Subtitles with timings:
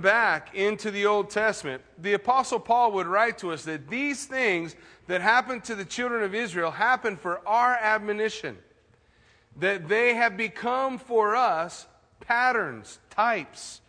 [0.00, 4.76] back into the Old Testament, the Apostle Paul would write to us that these things
[5.06, 8.56] that happened to the children of Israel happened for our admonition.
[9.56, 11.86] That they have become for us
[12.20, 13.80] patterns, types.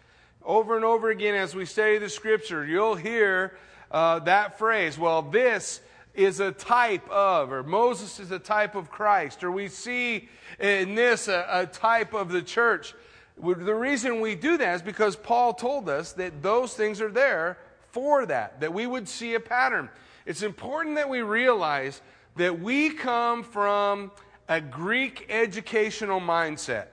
[0.43, 3.57] Over and over again, as we study the scripture, you'll hear
[3.91, 5.81] uh, that phrase, well, this
[6.13, 10.29] is a type of, or Moses is a type of Christ, or we see
[10.59, 12.93] in this a, a type of the church.
[13.39, 17.57] The reason we do that is because Paul told us that those things are there
[17.91, 19.89] for that, that we would see a pattern.
[20.25, 22.01] It's important that we realize
[22.35, 24.11] that we come from
[24.49, 26.87] a Greek educational mindset.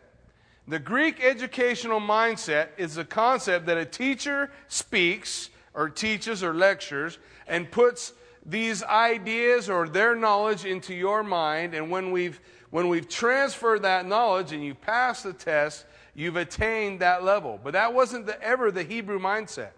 [0.66, 7.18] The Greek educational mindset is a concept that a teacher speaks or teaches or lectures
[7.46, 8.12] and puts
[8.46, 11.74] these ideas or their knowledge into your mind.
[11.74, 15.84] And when we've, when we've transferred that knowledge and you pass the test,
[16.14, 17.58] you've attained that level.
[17.62, 19.70] But that wasn't the, ever the Hebrew mindset.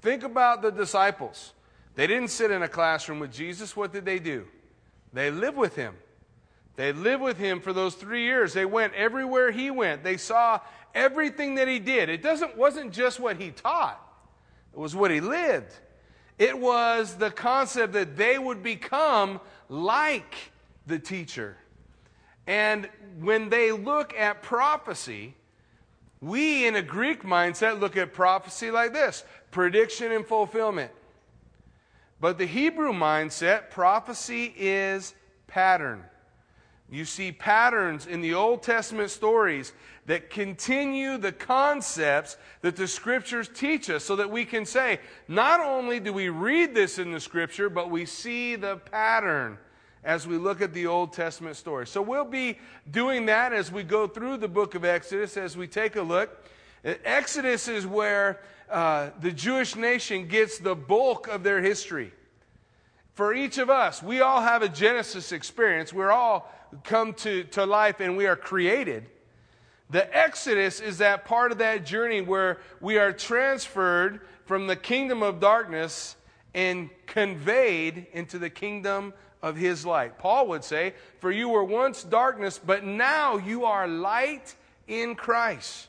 [0.00, 1.52] Think about the disciples.
[1.94, 3.76] They didn't sit in a classroom with Jesus.
[3.76, 4.46] What did they do?
[5.12, 5.94] They lived with him.
[6.76, 8.52] They lived with him for those three years.
[8.52, 10.02] They went everywhere he went.
[10.02, 10.60] They saw
[10.94, 12.08] everything that he did.
[12.08, 14.00] It doesn't, wasn't just what he taught,
[14.72, 15.72] it was what he lived.
[16.36, 20.34] It was the concept that they would become like
[20.84, 21.56] the teacher.
[22.48, 22.88] And
[23.20, 25.34] when they look at prophecy,
[26.24, 30.90] we in a Greek mindset look at prophecy like this prediction and fulfillment.
[32.18, 35.14] But the Hebrew mindset, prophecy is
[35.46, 36.02] pattern.
[36.90, 39.72] You see patterns in the Old Testament stories
[40.06, 45.60] that continue the concepts that the scriptures teach us so that we can say, not
[45.60, 49.58] only do we read this in the scripture, but we see the pattern
[50.04, 51.86] as we look at the Old Testament story.
[51.86, 52.58] So we'll be
[52.90, 56.44] doing that as we go through the book of Exodus, as we take a look.
[56.84, 62.12] Exodus is where uh, the Jewish nation gets the bulk of their history.
[63.14, 65.92] For each of us, we all have a Genesis experience.
[65.92, 66.52] We're all
[66.82, 69.06] come to, to life and we are created.
[69.90, 75.22] The Exodus is that part of that journey where we are transferred from the kingdom
[75.22, 76.16] of darkness
[76.54, 80.16] and conveyed into the kingdom of his light.
[80.16, 84.54] Paul would say, For you were once darkness, but now you are light
[84.88, 85.88] in Christ.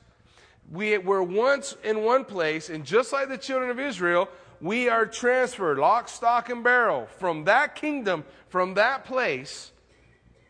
[0.69, 4.27] We were once in one place, and just like the children of Israel,
[4.59, 9.71] we are transferred, lock, stock, and barrel, from that kingdom, from that place,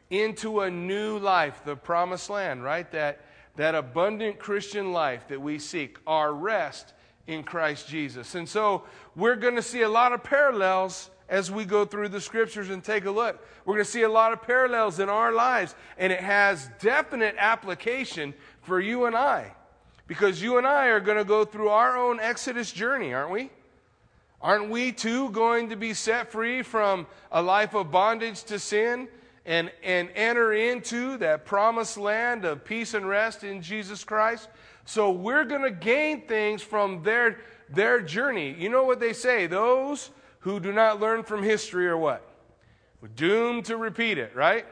[0.10, 2.92] into a new life, the promised land, right?
[2.92, 3.24] That,
[3.56, 6.94] that abundant Christian life that we seek, our rest
[7.28, 8.34] in Christ Jesus.
[8.34, 8.84] And so
[9.16, 12.84] we're going to see a lot of parallels as we go through the scriptures and
[12.84, 13.46] take a look.
[13.66, 17.36] We're going to see a lot of parallels in our lives, and it has definite
[17.38, 19.54] application for you and I.
[20.08, 23.50] Because you and I are going to go through our own Exodus journey, aren't we?
[24.42, 29.08] Aren't we too going to be set free from a life of bondage to sin
[29.46, 34.50] and, and enter into that promised land of peace and rest in Jesus Christ.
[34.86, 38.56] So we're going to gain things from their, their journey.
[38.58, 39.48] You know what they say?
[39.48, 40.10] Those
[40.46, 42.22] who do not learn from history are what?
[43.02, 44.64] We're doomed to repeat it, right?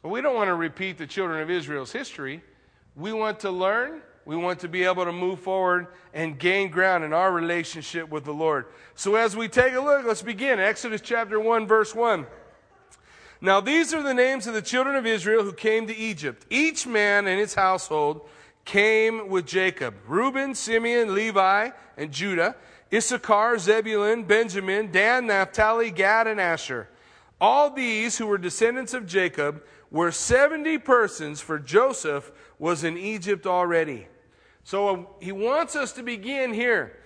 [0.00, 2.40] Well, we don't want to repeat the children of Israel's history.
[2.94, 4.00] We want to learn.
[4.24, 8.24] We want to be able to move forward and gain ground in our relationship with
[8.24, 8.66] the Lord.
[8.94, 10.60] So as we take a look, let's begin.
[10.60, 12.24] Exodus chapter 1, verse 1.
[13.40, 16.46] Now, these are the names of the children of Israel who came to Egypt.
[16.48, 18.20] Each man and his household
[18.64, 22.54] came with Jacob Reuben, Simeon, Levi, and Judah,
[22.92, 26.88] Issachar, Zebulun, Benjamin, Dan, Naphtali, Gad, and Asher.
[27.40, 33.46] All these who were descendants of Jacob were 70 persons, for Joseph was in Egypt
[33.46, 34.06] already.
[34.64, 36.98] So uh, he wants us to begin here.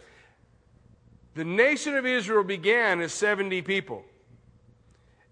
[1.34, 4.04] The nation of Israel began as 70 people.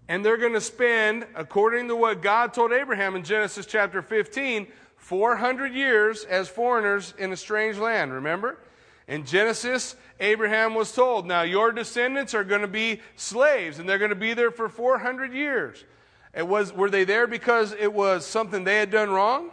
[0.07, 4.67] And they're going to spend, according to what God told Abraham in Genesis chapter 15,
[4.97, 8.57] 400 years as foreigners in a strange land, remember?
[9.07, 13.99] In Genesis, Abraham was told, now your descendants are going to be slaves, and they're
[13.99, 15.83] going to be there for 400 years.
[16.33, 19.51] It was, were they there because it was something they had done wrong?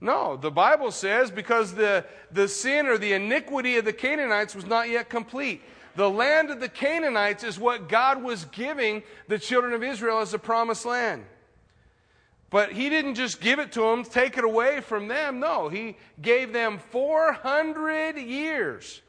[0.00, 4.66] No, the Bible says because the, the sin or the iniquity of the Canaanites was
[4.66, 5.62] not yet complete.
[5.96, 10.32] The land of the Canaanites is what God was giving the children of Israel as
[10.34, 11.24] a promised land.
[12.50, 15.38] But he didn't just give it to them, take it away from them.
[15.38, 19.02] No, he gave them 400 years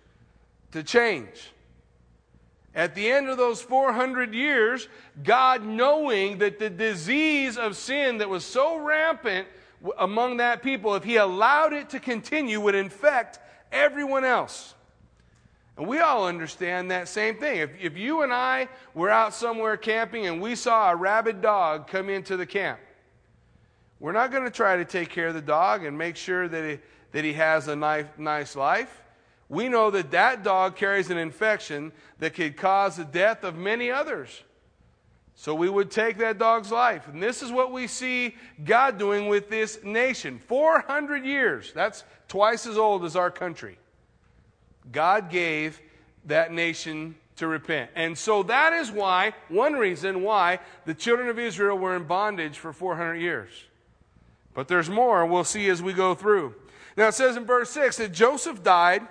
[0.72, 1.52] to change.
[2.76, 4.88] At the end of those 400 years,
[5.24, 9.48] God, knowing that the disease of sin that was so rampant
[9.98, 13.40] among that people, if He allowed it to continue, would infect
[13.72, 14.76] everyone else.
[15.78, 17.60] And we all understand that same thing.
[17.60, 21.88] If, if you and I were out somewhere camping and we saw a rabid dog
[21.88, 22.80] come into the camp,
[24.00, 26.70] we're not going to try to take care of the dog and make sure that
[26.70, 26.80] he,
[27.12, 29.02] that he has a nice, nice life.
[29.50, 33.90] We know that that dog carries an infection that could cause the death of many
[33.92, 34.44] others.
[35.36, 37.08] So we would take that dog's life.
[37.08, 40.40] And this is what we see God doing with this nation.
[40.48, 41.72] 400 years.
[41.74, 43.78] That's twice as old as our country.
[44.92, 45.82] God gave
[46.26, 47.90] that nation to repent.
[47.96, 52.58] And so that is why, one reason why, the children of Israel were in bondage
[52.58, 53.50] for 400 years.
[54.54, 56.56] But there's more we'll see as we go through.
[56.98, 59.08] Now it says in verse 6 that Joseph died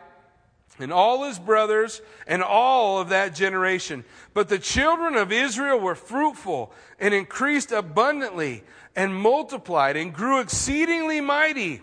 [0.79, 4.05] and all his brothers and all of that generation.
[4.35, 8.62] But the children of Israel were fruitful and increased abundantly
[8.94, 11.82] and multiplied and grew exceedingly mighty,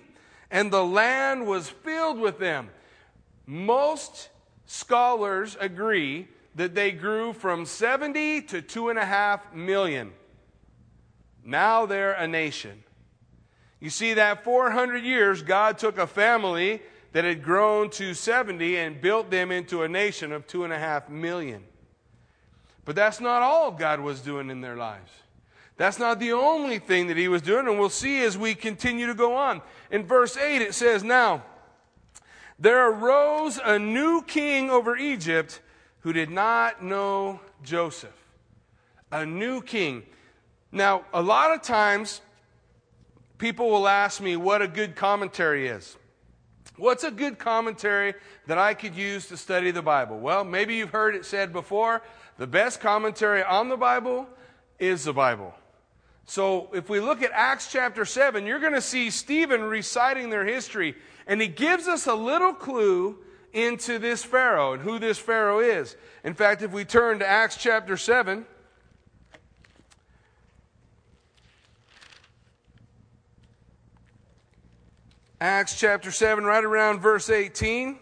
[0.52, 2.70] and the land was filled with them.
[3.46, 4.30] Most
[4.66, 10.14] scholars agree that they grew from 70 to 2.5 million.
[11.44, 12.84] Now they're a nation.
[13.86, 19.00] You see, that 400 years, God took a family that had grown to 70 and
[19.00, 21.64] built them into a nation of 2.5 million.
[22.84, 25.12] But that's not all God was doing in their lives.
[25.78, 29.06] That's not the only thing that He was doing, and we'll see as we continue
[29.06, 29.62] to go on.
[29.92, 31.44] In verse 8, it says, Now,
[32.58, 35.62] there arose a new king over Egypt
[36.00, 38.18] who did not know Joseph.
[39.12, 40.02] A new king.
[40.72, 42.22] Now, a lot of times,
[43.38, 45.98] people will ask me what a good commentary is.
[46.78, 48.16] What's a good commentary
[48.48, 50.20] that I could use to study the Bible?
[50.20, 52.02] Well, maybe you've heard it said before
[52.38, 54.28] the best commentary on the Bible
[54.78, 55.54] is the Bible.
[56.26, 60.44] So if we look at Acts chapter 7, you're going to see Stephen reciting their
[60.44, 60.96] history.
[61.28, 63.20] And he gives us a little clue
[63.54, 65.96] into this Pharaoh and who this Pharaoh is.
[66.24, 68.46] In fact, if we turn to Acts chapter 7,
[75.42, 78.00] Acts chapter 7, right around verse 18,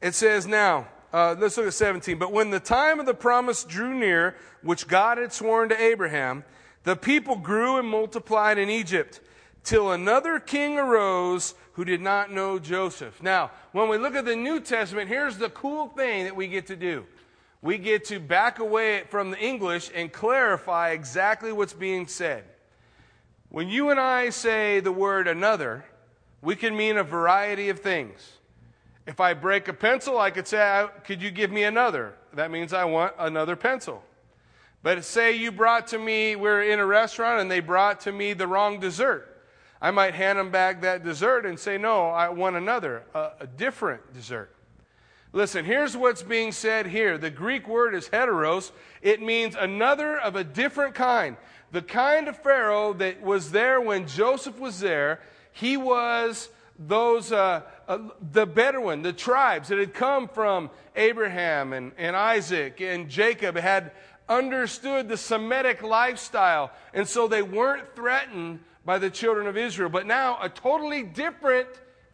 [0.00, 2.18] it says, Now, uh, let's look at 17.
[2.18, 6.44] But when the time of the promise drew near, which God had sworn to Abraham,
[6.84, 9.20] the people grew and multiplied in Egypt
[9.62, 13.22] till another king arose who did not know Joseph.
[13.22, 16.66] Now, when we look at the New Testament, here's the cool thing that we get
[16.68, 17.04] to do.
[17.60, 22.44] We get to back away from the English and clarify exactly what's being said.
[23.50, 25.84] When you and I say the word another,
[26.42, 28.32] we can mean a variety of things.
[29.06, 32.14] If I break a pencil, I could say, Could you give me another?
[32.34, 34.02] That means I want another pencil.
[34.82, 38.32] But say you brought to me, we're in a restaurant and they brought to me
[38.32, 39.42] the wrong dessert.
[39.80, 43.46] I might hand them back that dessert and say, No, I want another, a, a
[43.46, 44.54] different dessert.
[45.32, 47.18] Listen, here's what's being said here.
[47.18, 48.72] The Greek word is heteros.
[49.02, 51.36] It means another of a different kind.
[51.70, 55.20] The kind of Pharaoh that was there when Joseph was there,
[55.52, 56.48] he was
[56.78, 57.98] those, uh, uh,
[58.32, 63.92] the Bedouin, the tribes that had come from Abraham and, and Isaac and Jacob had
[64.28, 66.70] understood the Semitic lifestyle.
[66.94, 69.88] And so they weren't threatened by the children of Israel.
[69.88, 71.68] But now a totally different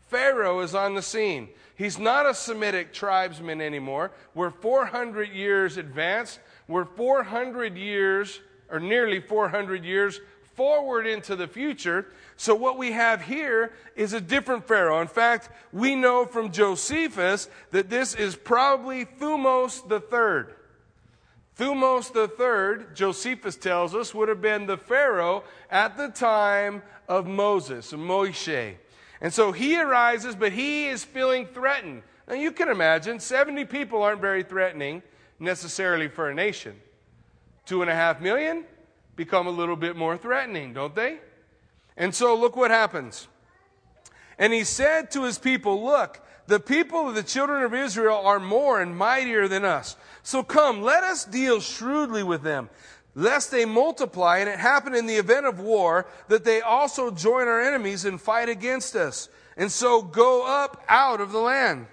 [0.09, 1.49] Pharaoh is on the scene.
[1.77, 4.13] He's not a Semitic tribesman anymore.
[4.35, 6.39] We're 400 years advanced.
[6.69, 8.41] We're 400 years,
[8.71, 10.21] or nearly 400 years,
[10.55, 12.07] forward into the future.
[12.37, 15.01] So what we have here is a different Pharaoh.
[15.01, 19.81] In fact, we know from Josephus that this is probably Thutmose
[20.11, 20.55] third.
[21.59, 27.93] Thutmose III, Josephus tells us, would have been the Pharaoh at the time of Moses,
[27.93, 28.75] Moshe.
[29.21, 32.03] And so he arises, but he is feeling threatened.
[32.27, 35.03] Now you can imagine, 70 people aren't very threatening
[35.39, 36.81] necessarily for a nation.
[37.67, 38.65] Two and a half million
[39.17, 41.19] become a little bit more threatening, don't they?
[41.97, 43.29] And so look what happens.
[44.39, 48.41] And he said to his people, Look, the people of the children of Israel are
[48.41, 49.97] more and mightier than us.
[50.23, 52.69] So come, let us deal shrewdly with them,
[53.15, 57.49] lest they multiply, and it happen in the event of war that they also join
[57.49, 61.87] our enemies and fight against us, and so go up out of the land.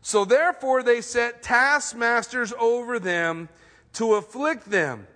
[0.00, 3.48] So therefore they set taskmasters over them
[3.94, 5.06] to afflict them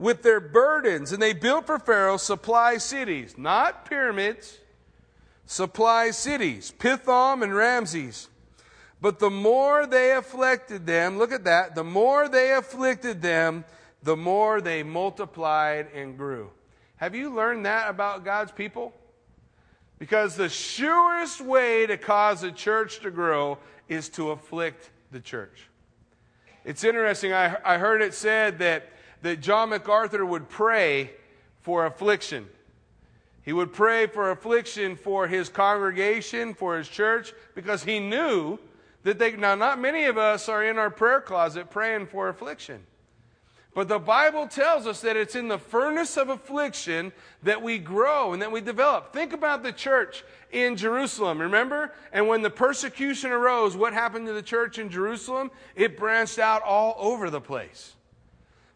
[0.00, 4.58] with their burdens, and they built for Pharaoh supply cities, not pyramids,
[5.44, 8.30] supply cities, Pithom and Ramses.
[9.02, 13.66] But the more they afflicted them, look at that, the more they afflicted them,
[14.02, 16.50] the more they multiplied and grew.
[16.96, 18.94] Have you learned that about God's people?
[19.98, 25.68] Because the surest way to cause a church to grow is to afflict the church.
[26.64, 28.88] It's interesting, I, I heard it said that,
[29.22, 31.10] that John MacArthur would pray
[31.60, 32.48] for affliction.
[33.42, 38.58] He would pray for affliction for his congregation, for his church, because he knew
[39.02, 42.82] that they, now not many of us are in our prayer closet praying for affliction.
[43.72, 47.12] But the Bible tells us that it's in the furnace of affliction
[47.44, 49.12] that we grow and that we develop.
[49.12, 51.92] Think about the church in Jerusalem, remember?
[52.12, 55.52] And when the persecution arose, what happened to the church in Jerusalem?
[55.76, 57.94] It branched out all over the place.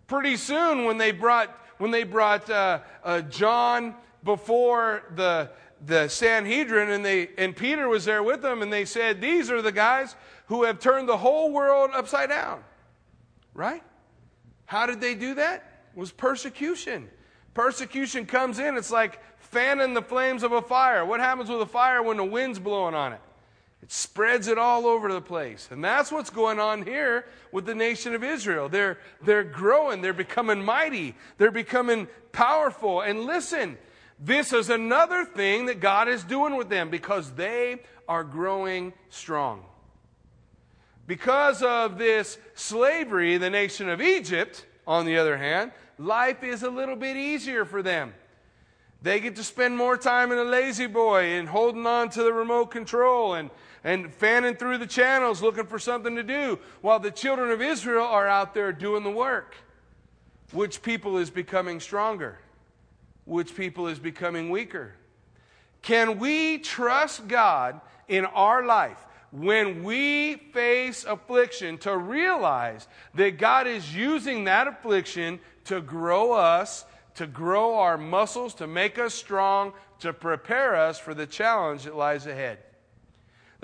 [0.07, 5.51] Pretty soon, when they brought, when they brought uh, uh, John before the,
[5.85, 9.63] the Sanhedrin, and, they, and Peter was there with them, and they said, These are
[9.63, 10.15] the guys
[10.47, 12.63] who have turned the whole world upside down.
[13.55, 13.83] Right?
[14.67, 15.87] How did they do that?
[15.95, 17.09] It was persecution.
[17.55, 21.05] Persecution comes in, it's like fanning the flames of a fire.
[21.05, 23.21] What happens with a fire when the wind's blowing on it?
[23.85, 25.69] It spreads it all over the place.
[25.71, 28.71] And that's what's going on here with the nation of Israel.
[28.71, 33.03] They're, they're growing, they're becoming mighty, they're becoming powerful.
[33.03, 33.77] And listen,
[34.19, 39.63] this is another thing that God is doing with them because they are growing strong.
[41.07, 46.71] Because of this slavery, the nation of Egypt, on the other hand, life is a
[46.71, 48.15] little bit easier for them.
[49.03, 52.71] They get to spend more time in a La-Z-Boy and holding on to the remote
[52.71, 53.51] control and,
[53.85, 58.07] and fanning through the channels looking for something to do, while the children of Israel
[58.07, 59.55] are out there doing the work.
[60.53, 62.39] Which people is becoming stronger?
[63.27, 64.95] Which people is becoming weaker?
[65.83, 68.99] Can we trust God in our life?
[69.35, 76.85] when we face affliction, to realize that God is using that affliction to grow us,
[77.17, 81.97] to grow our muscles, to make us strong, to prepare us for the challenge that
[81.97, 82.59] lies ahead.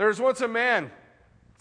[0.00, 0.90] There was once a man,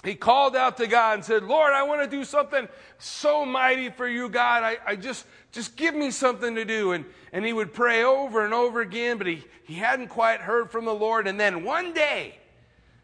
[0.02, 3.90] he called out to God and said, Lord, I want to do something so mighty
[3.90, 4.64] for you, God.
[4.64, 6.94] I, I just, just give me something to do.
[6.94, 7.04] And,
[7.34, 10.86] and he would pray over and over again, but he, he hadn't quite heard from
[10.86, 11.28] the Lord.
[11.28, 12.38] And then one day,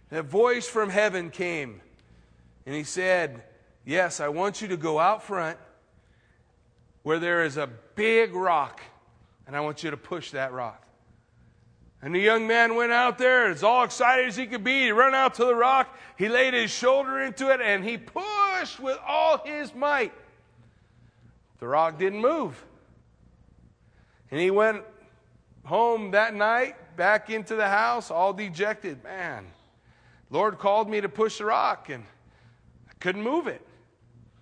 [0.10, 1.82] a voice from heaven came
[2.66, 3.44] and he said,
[3.84, 5.58] Yes, I want you to go out front
[7.04, 8.80] where there is a big rock,
[9.48, 10.85] and I want you to push that rock.
[12.06, 14.84] And the young man went out there, as all excited as he could be.
[14.84, 18.80] He ran out to the rock, he laid his shoulder into it, and he pushed
[18.80, 20.14] with all his might.
[21.58, 22.64] The rock didn't move.
[24.30, 24.84] And he went
[25.64, 29.04] home that night, back into the house, all dejected.
[29.04, 29.48] Man,
[30.30, 32.04] Lord called me to push the rock, and
[32.88, 33.65] I couldn't move it.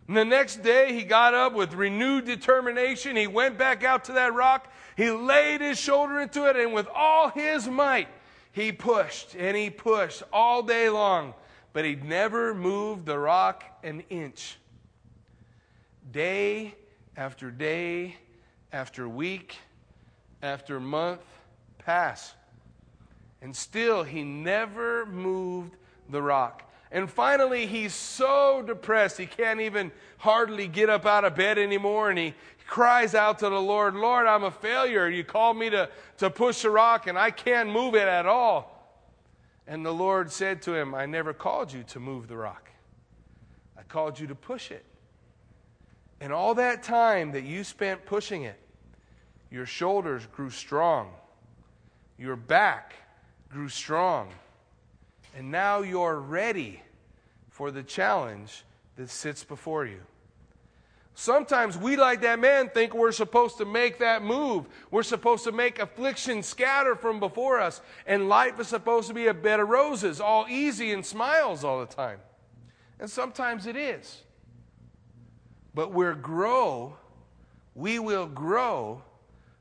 [0.08, 3.16] And the next day, he got up with renewed determination.
[3.16, 4.72] He went back out to that rock.
[4.98, 8.10] He laid his shoulder into it, and with all his might,
[8.52, 11.34] he pushed and he pushed all day long,
[11.72, 14.58] but he never moved the rock an inch.
[16.12, 16.76] Day
[17.18, 18.18] after day
[18.72, 19.58] after week
[20.42, 21.22] after month
[21.80, 22.36] pass.
[23.42, 25.76] And still, he never moved
[26.10, 26.64] the rock.
[26.94, 32.12] And finally, he's so depressed, he can't even hardly get up out of bed anymore.
[32.12, 32.36] And he
[32.68, 35.10] cries out to the Lord, Lord, I'm a failure.
[35.10, 38.70] You called me to, to push a rock, and I can't move it at all.
[39.66, 42.70] And the Lord said to him, I never called you to move the rock,
[43.76, 44.86] I called you to push it.
[46.22, 48.60] And all that time that you spent pushing it,
[49.50, 51.12] your shoulders grew strong,
[52.20, 52.94] your back
[53.50, 54.30] grew strong.
[55.36, 56.82] And now you're ready
[57.50, 58.64] for the challenge
[58.96, 60.00] that sits before you.
[61.16, 64.66] Sometimes we, like that man, think we're supposed to make that move.
[64.90, 69.28] We're supposed to make affliction scatter from before us, and life is supposed to be
[69.28, 72.20] a bed of roses, all easy and smiles all the time.
[73.00, 74.24] And sometimes it is.
[75.76, 76.98] But we're grow,
[77.76, 79.04] we will grow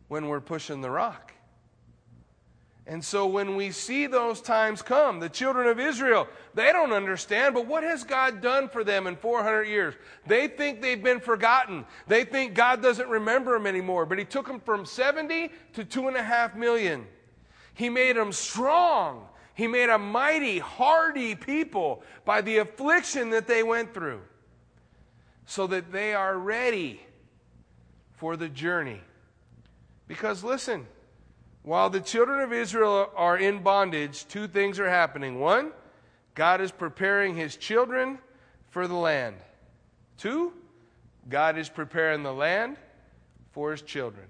[0.08, 1.31] when we're pushing the rock.
[2.86, 7.54] And so when we see those times come, the children of Israel, they don't understand,
[7.54, 9.94] but what has God done for them in 400 years?
[10.26, 11.84] They think they've been forgotten.
[12.08, 16.08] They think God doesn't remember them anymore, but He took them from 70 to two
[16.08, 17.06] and a half million.
[17.74, 19.28] He made them strong.
[19.54, 24.22] He made a mighty, hardy people by the affliction that they went through
[25.46, 27.00] so that they are ready
[28.16, 29.00] for the journey.
[30.08, 30.86] Because listen,
[31.62, 35.38] while the children of Israel are in bondage, two things are happening.
[35.38, 35.72] One,
[36.34, 38.18] God is preparing his children
[38.70, 39.36] for the land.
[40.18, 40.52] Two,
[41.28, 42.76] God is preparing the land
[43.52, 44.26] for his children.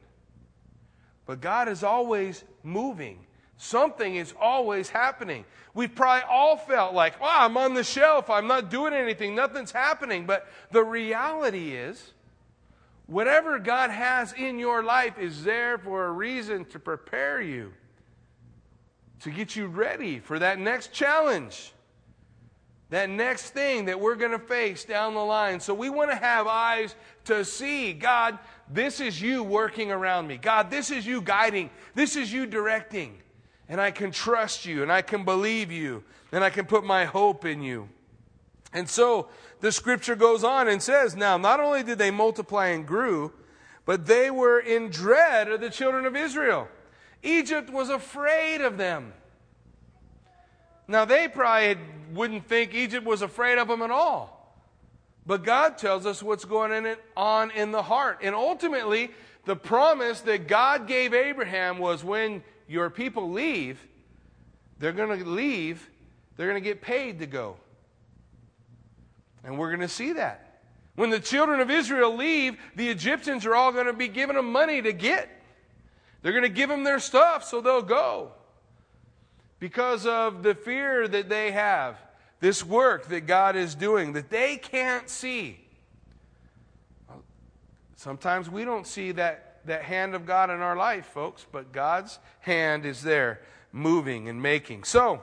[1.24, 3.18] But God is always moving.
[3.56, 5.44] Something is always happening.
[5.72, 8.28] We've probably all felt like, wow, I'm on the shelf.
[8.28, 9.34] I'm not doing anything.
[9.34, 10.26] Nothing's happening.
[10.26, 12.12] But the reality is,
[13.06, 17.72] whatever God has in your life is there for a reason to prepare you,
[19.20, 21.72] to get you ready for that next challenge,
[22.90, 25.60] that next thing that we're going to face down the line.
[25.60, 26.94] So we want to have eyes
[27.24, 28.38] to see God,
[28.70, 30.36] this is you working around me.
[30.36, 31.70] God, this is you guiding.
[31.94, 33.22] This is you directing
[33.72, 37.06] and I can trust you, and I can believe you, and I can put my
[37.06, 37.88] hope in you.
[38.72, 39.28] And so
[39.60, 43.32] the scripture goes on and says, Now, not only did they multiply and grew,
[43.84, 46.68] but they were in dread of the children of Israel.
[47.22, 49.12] Egypt was afraid of them.
[50.88, 51.78] Now, they probably
[52.12, 54.38] wouldn't think Egypt was afraid of them at all.
[55.24, 58.18] But God tells us what's going on in the heart.
[58.22, 59.10] And ultimately,
[59.44, 63.86] the promise that God gave Abraham was when your people leave,
[64.78, 65.88] they're going to leave,
[66.36, 67.56] they're going to get paid to go.
[69.44, 70.60] And we're going to see that.
[70.94, 74.52] When the children of Israel leave, the Egyptians are all going to be giving them
[74.52, 75.28] money to get.
[76.20, 78.32] They're going to give them their stuff so they'll go.
[79.58, 81.96] Because of the fear that they have,
[82.40, 85.60] this work that God is doing that they can't see.
[87.96, 92.18] Sometimes we don't see that that hand of God in our life, folks, but God's
[92.40, 94.84] hand is there moving and making.
[94.84, 95.22] So,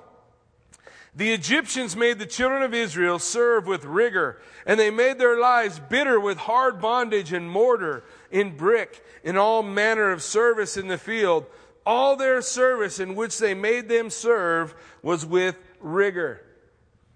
[1.16, 5.80] the Egyptians made the children of Israel serve with rigor, and they made their lives
[5.80, 10.98] bitter with hard bondage and mortar, in brick, in all manner of service in the
[10.98, 11.46] field.
[11.86, 16.42] All their service in which they made them serve was with rigor.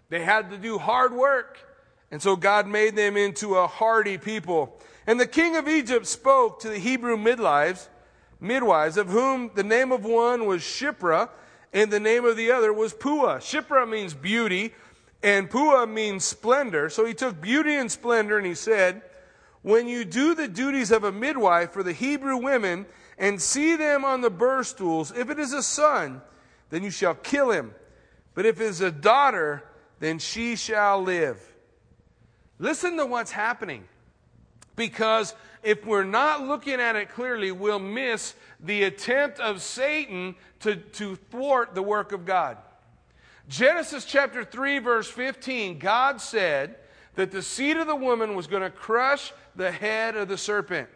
[0.09, 1.59] They had to do hard work,
[2.12, 4.79] and so God made them into a hardy people.
[5.05, 7.89] And the king of Egypt spoke to the Hebrew midwives,
[8.39, 11.29] midwives, of whom the name of one was Shiphrah,
[11.74, 13.39] and the name of the other was Puah.
[13.39, 14.74] Shiphrah means beauty,
[15.24, 16.89] and Puah means splendor.
[16.89, 19.01] So he took beauty and splendor, and he said,
[19.63, 22.86] When you do the duties of a midwife for the Hebrew women,
[23.17, 26.21] and see them on the birth stools, if it is a son,
[26.69, 27.74] then you shall kill him.
[28.34, 29.63] But if it is a daughter,
[30.00, 31.39] then she shall live.
[32.60, 33.86] Listen to what's happening.
[34.75, 40.75] Because if we're not looking at it clearly, we'll miss the attempt of Satan to,
[40.75, 42.57] to thwart the work of God.
[43.47, 46.77] Genesis chapter 3, verse 15, God said
[47.15, 50.89] that the seed of the woman was going to crush the head of the serpent.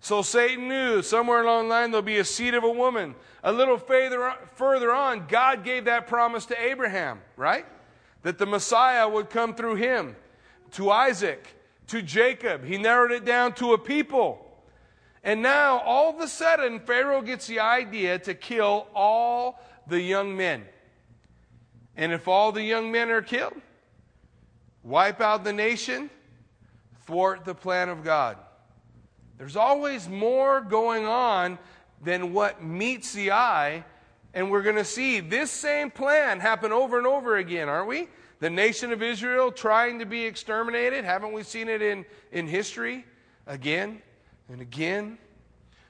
[0.00, 3.14] So Satan knew somewhere along the line there'll be a seed of a woman.
[3.44, 7.64] A little further, further on, God gave that promise to Abraham, right?
[8.22, 10.16] That the Messiah would come through him,
[10.72, 11.46] to Isaac
[11.92, 12.64] to Jacob.
[12.64, 14.38] He narrowed it down to a people.
[15.22, 20.34] And now, all of a sudden, Pharaoh gets the idea to kill all the young
[20.34, 20.64] men.
[21.94, 23.60] And if all the young men are killed,
[24.82, 26.08] wipe out the nation,
[27.04, 28.38] thwart the plan of God.
[29.36, 31.58] There's always more going on
[32.02, 33.84] than what meets the eye.
[34.32, 38.08] And we're going to see this same plan happen over and over again, aren't we?
[38.42, 41.04] The nation of Israel trying to be exterminated.
[41.04, 43.04] Haven't we seen it in, in history
[43.46, 44.02] again
[44.48, 45.16] and again?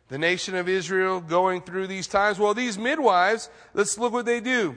[0.08, 2.38] The nation of Israel going through these times.
[2.38, 4.76] Well, these midwives, let's look what they do.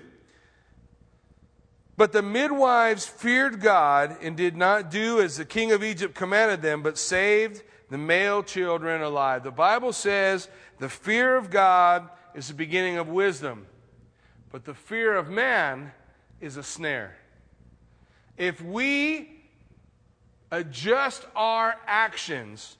[1.97, 6.61] But the midwives feared God and did not do as the king of Egypt commanded
[6.61, 9.43] them, but saved the male children alive.
[9.43, 10.47] The Bible says
[10.79, 13.67] the fear of God is the beginning of wisdom,
[14.49, 15.91] but the fear of man
[16.39, 17.17] is a snare
[18.37, 19.29] if we
[20.51, 22.77] adjust our actions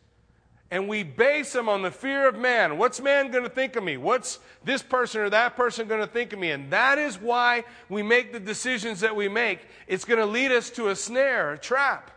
[0.72, 3.84] and we base them on the fear of man, what's man going to think of
[3.84, 3.98] me?
[3.98, 6.52] What's this person or that person going to think of me?
[6.52, 9.60] And that is why we make the decisions that we make.
[9.88, 12.12] It's going to lead us to a snare, a trap.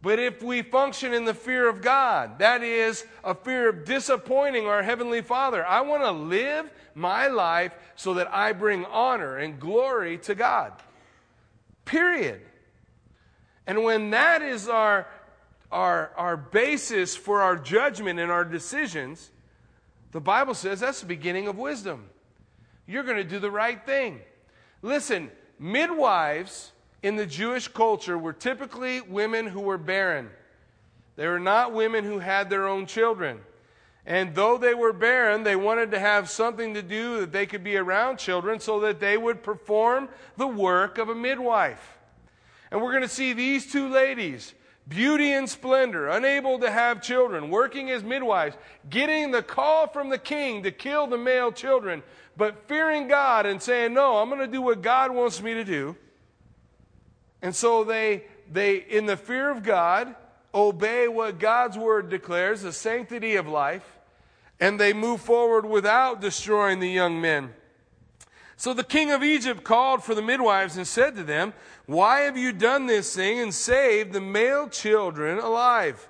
[0.00, 4.66] But if we function in the fear of God, that is a fear of disappointing
[4.66, 5.66] our Heavenly Father.
[5.66, 10.72] I want to live my life so that I bring honor and glory to God.
[11.88, 12.42] Period.
[13.66, 15.06] And when that is our,
[15.72, 19.30] our, our basis for our judgment and our decisions,
[20.12, 22.04] the Bible says that's the beginning of wisdom.
[22.86, 24.20] You're going to do the right thing.
[24.82, 26.72] Listen, midwives
[27.02, 30.28] in the Jewish culture were typically women who were barren.
[31.16, 33.40] They were not women who had their own children.
[34.08, 37.62] And though they were barren, they wanted to have something to do that they could
[37.62, 41.98] be around children so that they would perform the work of a midwife.
[42.70, 44.54] And we're going to see these two ladies
[44.88, 48.56] beauty and splendor, unable to have children, working as midwives,
[48.88, 52.02] getting the call from the king to kill the male children,
[52.34, 55.64] but fearing God and saying, No, I'm going to do what God wants me to
[55.64, 55.94] do.
[57.42, 60.16] And so they, they, in the fear of God,
[60.54, 63.97] obey what God's word declares, the sanctity of life,
[64.60, 67.54] and they move forward without destroying the young men.
[68.56, 71.54] So the king of Egypt called for the midwives and said to them,
[71.86, 76.08] Why have you done this thing and saved the male children alive?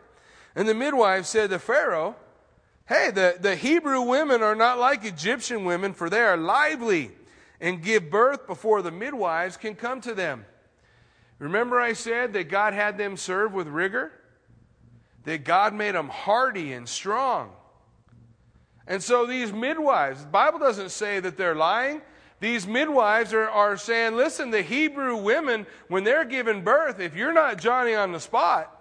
[0.57, 2.17] And the midwives said to Pharaoh,
[2.89, 7.11] Hey, the, the Hebrew women are not like Egyptian women, for they are lively
[7.61, 10.47] and give birth before the midwives can come to them.
[11.39, 14.11] Remember, I said that God had them serve with rigor?
[15.25, 17.53] That God made them hardy and strong.
[18.89, 22.01] And so these midwives, the Bible doesn't say that they're lying.
[22.41, 27.35] These midwives are, are saying, listen, the Hebrew women, when they're giving birth, if you're
[27.35, 28.75] not Johnny on the spot,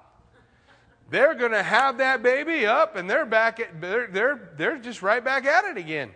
[1.09, 5.01] they're going to have that baby up and they're back at, they're, they're, they're just
[5.01, 6.11] right back at it again.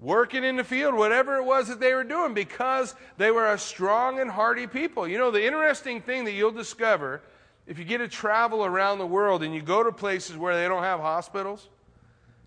[0.00, 3.58] Working in the field, whatever it was that they were doing, because they were a
[3.58, 5.06] strong and hardy people.
[5.06, 7.22] You know, the interesting thing that you'll discover
[7.66, 10.68] if you get to travel around the world and you go to places where they
[10.68, 11.68] don't have hospitals,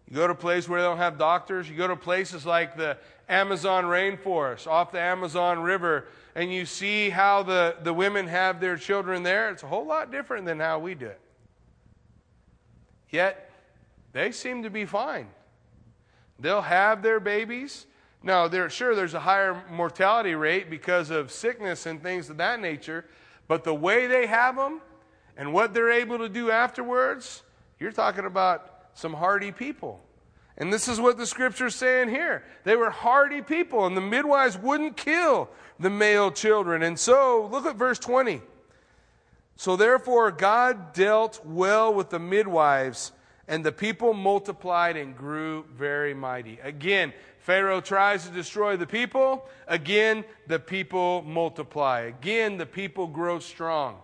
[0.09, 2.97] you go to places where they don't have doctors, you go to places like the
[3.27, 8.77] Amazon rainforest, off the Amazon River, and you see how the, the women have their
[8.77, 11.19] children there, it's a whole lot different than how we do it.
[13.09, 13.51] Yet,
[14.13, 15.27] they seem to be fine.
[16.39, 17.85] They'll have their babies.
[18.23, 22.61] Now, they're, sure, there's a higher mortality rate because of sickness and things of that
[22.61, 23.05] nature,
[23.47, 24.81] but the way they have them
[25.35, 27.43] and what they're able to do afterwards,
[27.79, 30.01] you're talking about some hardy people.
[30.57, 32.43] And this is what the scripture's saying here.
[32.63, 36.81] They were hardy people, and the midwives wouldn't kill the male children.
[36.81, 38.41] And so, look at verse 20.
[39.55, 43.11] So, therefore, God dealt well with the midwives,
[43.47, 46.57] and the people multiplied and grew very mighty.
[46.63, 49.47] Again, Pharaoh tries to destroy the people.
[49.67, 52.01] Again, the people multiply.
[52.01, 53.97] Again, the people grow strong.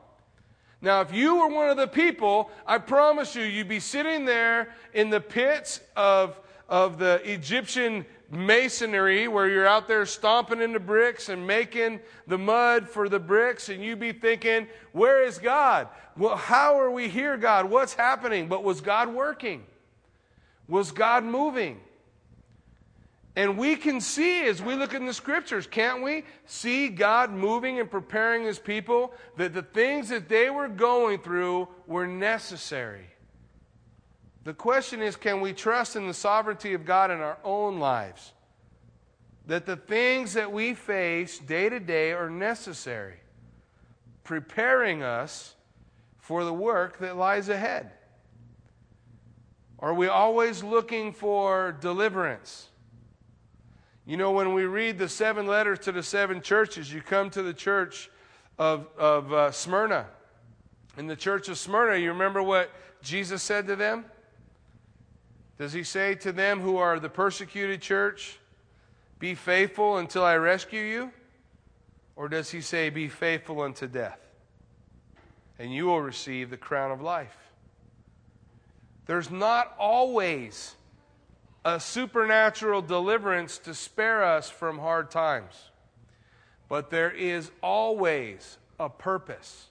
[0.84, 4.74] Now, if you were one of the people, I promise you, you'd be sitting there
[4.94, 10.82] in the pits of, of the Egyptian masonry where you're out there stomping in the
[10.82, 15.88] bricks and making the mud for the bricks, and you'd be thinking, Where is God?
[16.18, 17.70] Well, how are we here, God?
[17.70, 18.50] What's happening?
[18.50, 19.64] But was God working?
[20.68, 21.80] Was God moving?
[23.36, 26.24] And we can see as we look in the scriptures, can't we?
[26.46, 31.68] See God moving and preparing his people that the things that they were going through
[31.88, 33.08] were necessary.
[34.44, 38.34] The question is can we trust in the sovereignty of God in our own lives?
[39.48, 43.18] That the things that we face day to day are necessary,
[44.24, 45.56] preparing us
[46.20, 47.92] for the work that lies ahead?
[49.80, 52.70] Are we always looking for deliverance?
[54.06, 57.42] You know, when we read the seven letters to the seven churches, you come to
[57.42, 58.10] the church
[58.60, 60.08] of, of uh, Smyrna.
[60.98, 62.70] In the church of Smyrna, you remember what
[63.02, 64.06] Jesus said to them?
[65.58, 68.40] Does he say to them who are the persecuted church,
[69.20, 71.12] Be faithful until I rescue you?
[72.16, 74.20] Or does he say, Be faithful unto death,
[75.58, 77.38] and you will receive the crown of life?
[79.06, 80.76] There's not always
[81.66, 85.70] a supernatural deliverance to spare us from hard times.
[86.68, 89.68] But there is always a purpose.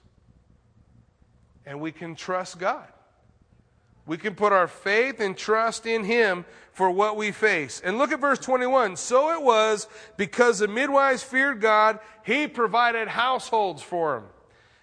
[1.65, 2.87] And we can trust God.
[4.05, 7.81] We can put our faith and trust in Him for what we face.
[7.83, 8.97] And look at verse 21.
[8.97, 14.29] So it was because the midwives feared God, He provided households for them.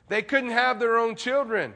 [0.09, 1.75] They couldn't have their own children.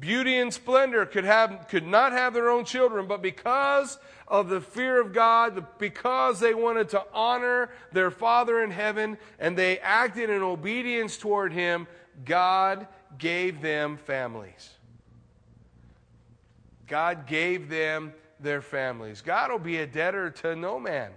[0.00, 4.60] Beauty and splendor could, have, could not have their own children, but because of the
[4.60, 10.30] fear of God, because they wanted to honor their Father in heaven and they acted
[10.30, 11.88] in obedience toward Him,
[12.24, 14.70] God gave them families.
[16.86, 19.20] God gave them their families.
[19.20, 21.10] God will be a debtor to no man.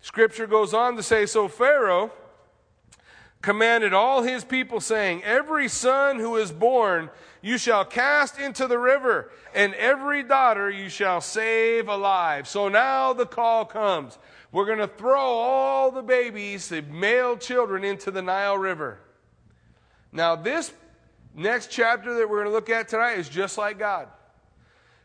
[0.00, 2.12] Scripture goes on to say so Pharaoh
[3.44, 7.10] commanded all his people, saying, Every son who is born
[7.42, 12.48] you shall cast into the river, and every daughter you shall save alive.
[12.48, 14.18] So now the call comes.
[14.50, 18.98] We're going to throw all the babies, the male children, into the Nile River.
[20.10, 20.72] Now, this
[21.34, 24.08] next chapter that we're going to look at tonight is just like God.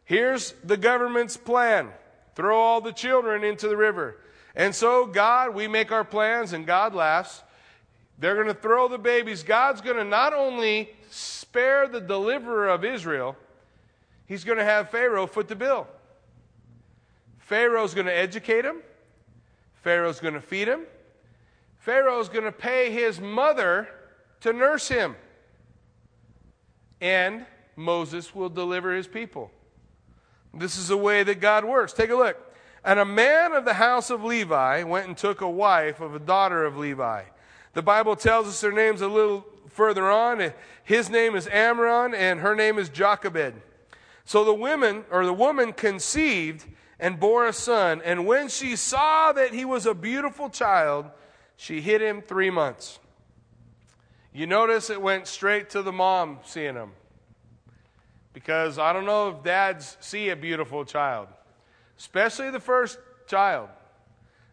[0.05, 1.89] Here's the government's plan
[2.35, 4.15] throw all the children into the river.
[4.55, 7.43] And so, God, we make our plans, and God laughs.
[8.19, 9.43] They're going to throw the babies.
[9.43, 13.35] God's going to not only spare the deliverer of Israel,
[14.25, 15.87] he's going to have Pharaoh foot the bill.
[17.39, 18.81] Pharaoh's going to educate him.
[19.81, 20.81] Pharaoh's going to feed him.
[21.77, 23.87] Pharaoh's going to pay his mother
[24.41, 25.15] to nurse him.
[26.99, 27.45] And
[27.77, 29.49] Moses will deliver his people.
[30.53, 31.93] This is the way that God works.
[31.93, 32.37] Take a look.
[32.83, 36.19] And a man of the house of Levi went and took a wife of a
[36.19, 37.23] daughter of Levi.
[37.79, 40.51] The Bible tells us their names a little further on.
[40.83, 43.53] His name is Amram, and her name is Jochebed.
[44.25, 46.65] So the women, or the woman conceived
[46.99, 48.01] and bore a son.
[48.03, 51.05] And when she saw that he was a beautiful child,
[51.55, 52.99] she hid him three months.
[54.33, 56.91] You notice it went straight to the mom seeing him.
[58.33, 61.29] Because I don't know if dads see a beautiful child,
[61.97, 63.69] especially the first child.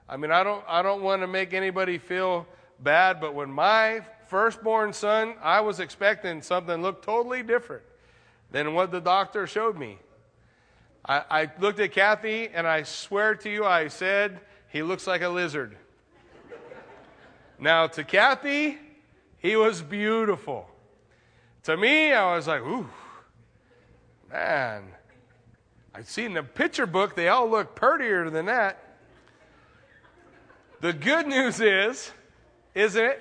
[0.08, 2.46] I mean, I don't, I don't want to make anybody feel
[2.80, 7.82] bad, but when my firstborn son, I was expecting something looked totally different
[8.50, 9.98] than what the doctor showed me.
[11.04, 15.22] I, I looked at Kathy, and I swear to you, I said, he looks like
[15.22, 15.76] a lizard.
[17.58, 18.78] now, to Kathy,
[19.38, 20.68] he was beautiful.
[21.64, 22.88] To me, I was like, ooh,
[24.30, 24.84] man.
[25.94, 28.82] I've seen the picture book, they all look prettier than that.
[30.80, 32.12] The good news is,
[32.76, 33.20] isn't it?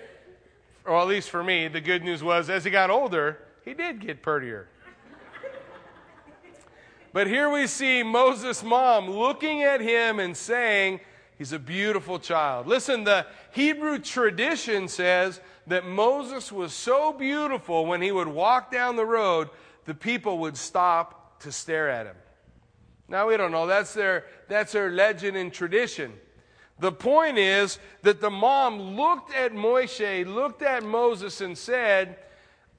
[0.86, 4.00] Or at least for me, the good news was as he got older, he did
[4.00, 4.68] get prettier.
[7.12, 11.00] But here we see Moses' mom looking at him and saying,
[11.38, 12.66] He's a beautiful child.
[12.66, 18.96] Listen, the Hebrew tradition says that Moses was so beautiful when he would walk down
[18.96, 19.50] the road,
[19.84, 22.16] the people would stop to stare at him.
[23.10, 23.68] Now, we don't know.
[23.68, 26.14] That's their, that's their legend and tradition.
[26.80, 32.18] The point is that the mom looked at Moshe, looked at Moses, and said,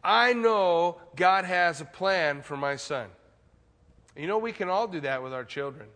[0.05, 3.09] I know God has a plan for my son.
[4.17, 5.89] You know, we can all do that with our children.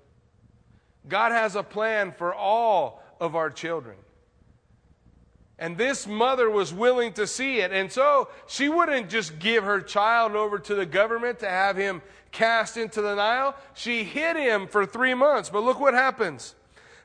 [1.08, 3.96] God has a plan for all of our children.
[5.58, 7.70] And this mother was willing to see it.
[7.70, 12.00] And so she wouldn't just give her child over to the government to have him
[12.32, 13.54] cast into the Nile.
[13.74, 15.50] She hid him for three months.
[15.50, 16.54] But look what happens.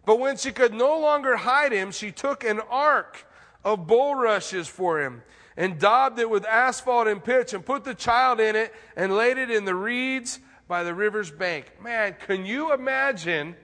[0.06, 3.26] But when she could no longer hide him, she took an ark
[3.64, 5.24] of bulrushes for him
[5.58, 9.38] and daubed it with asphalt and pitch and put the child in it and laid
[9.38, 11.72] it in the reeds by the river's bank.
[11.82, 13.56] Man, can you imagine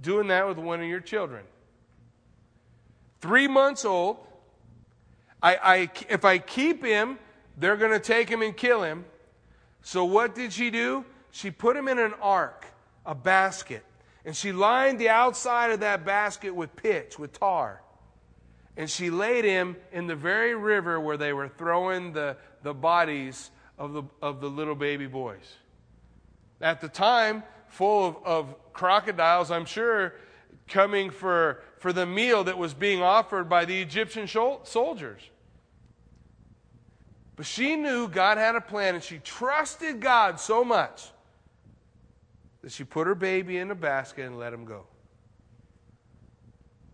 [0.00, 1.44] doing that with one of your children?
[3.20, 4.18] Three months old.
[5.42, 7.18] I, I, if I keep him,
[7.56, 9.04] they're going to take him and kill him.
[9.82, 11.04] So what did she do?
[11.30, 12.66] She put him in an ark,
[13.04, 13.84] a basket,
[14.26, 17.80] and she lined the outside of that basket with pitch, with tar.
[18.76, 23.52] And she laid him in the very river where they were throwing the, the bodies
[23.78, 25.54] of the, of the little baby boys.
[26.60, 30.14] At the time, full of, of crocodiles, I'm sure,
[30.66, 35.22] coming for, for the meal that was being offered by the Egyptian soldiers.
[37.36, 41.10] But she knew God had a plan and she trusted God so much
[42.66, 44.82] that she put her baby in a basket and let him go.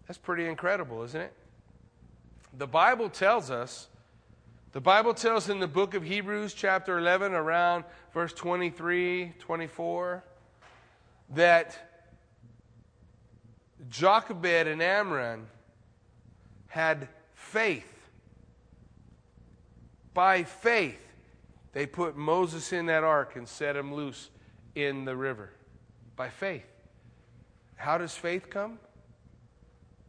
[0.07, 1.33] That's pretty incredible, isn't it?
[2.59, 3.89] The Bible tells us
[4.73, 10.23] the Bible tells in the book of Hebrews, chapter 11, around verse 23, 24,
[11.31, 12.05] that
[13.89, 15.47] Jochebed and Amram
[16.67, 18.11] had faith.
[20.13, 21.01] By faith,
[21.73, 24.29] they put Moses in that ark and set him loose
[24.75, 25.49] in the river.
[26.17, 26.67] By faith.
[27.77, 28.79] How does faith come?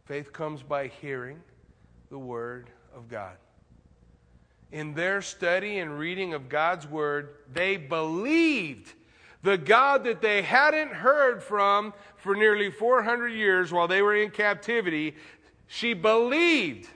[0.05, 1.41] Faith comes by hearing
[2.09, 3.37] the word of God
[4.73, 8.91] in their study and reading of God's Word, they believed
[9.43, 14.31] the God that they hadn't heard from for nearly 400 years while they were in
[14.31, 15.15] captivity.
[15.67, 16.89] She believed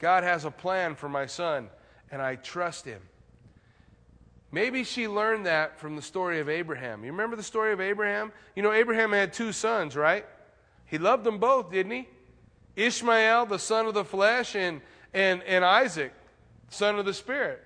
[0.00, 1.70] God has a plan for my son,
[2.10, 3.00] and I trust him.
[4.52, 7.04] Maybe she learned that from the story of Abraham.
[7.04, 8.32] You remember the story of Abraham?
[8.54, 10.26] You know, Abraham had two sons, right?
[10.84, 12.08] He loved them both, didn't he?
[12.76, 14.82] Ishmael, the son of the flesh, and,
[15.14, 16.12] and, and Isaac,
[16.68, 17.62] Son of the Spirit.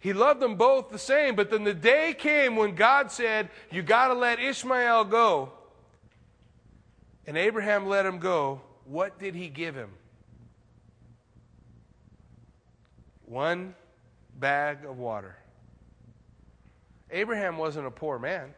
[0.00, 3.82] He loved them both the same, but then the day came when God said, You
[3.82, 5.52] got to let Ishmael go.
[7.28, 8.60] And Abraham let him go.
[8.84, 9.90] What did he give him?
[13.24, 13.76] One
[14.36, 15.36] bag of water.
[17.12, 18.54] Abraham wasn't a poor man.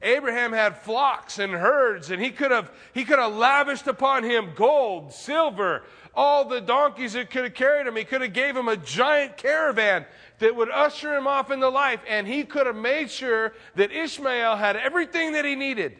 [0.00, 4.50] Abraham had flocks and herds, and he could have, he could have lavished upon him
[4.56, 7.94] gold, silver, all the donkeys that could have carried him.
[7.94, 10.04] He could have gave him a giant caravan
[10.40, 14.56] that would usher him off into life, and he could have made sure that Ishmael
[14.56, 15.96] had everything that he needed.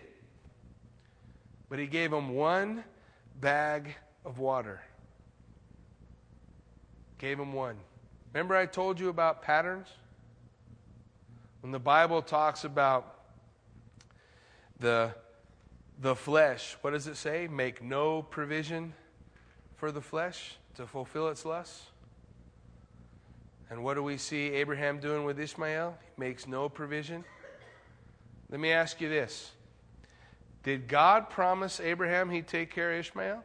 [1.69, 2.83] But he gave him one
[3.41, 4.83] bag of water.
[7.19, 7.77] Gave him one.
[8.33, 9.87] Remember, I told you about patterns?
[11.62, 13.20] When the Bible talks about
[14.81, 15.14] the,
[16.01, 17.46] the flesh, what does it say?
[17.46, 18.94] Make no provision
[19.77, 21.83] for the flesh to fulfill its lusts.
[23.70, 25.96] And what do we see Abraham doing with Ishmael?
[26.03, 27.25] He makes no provision.
[28.51, 29.53] Let me ask you this
[30.64, 33.44] Did God promise Abraham he'd take care of Ishmael?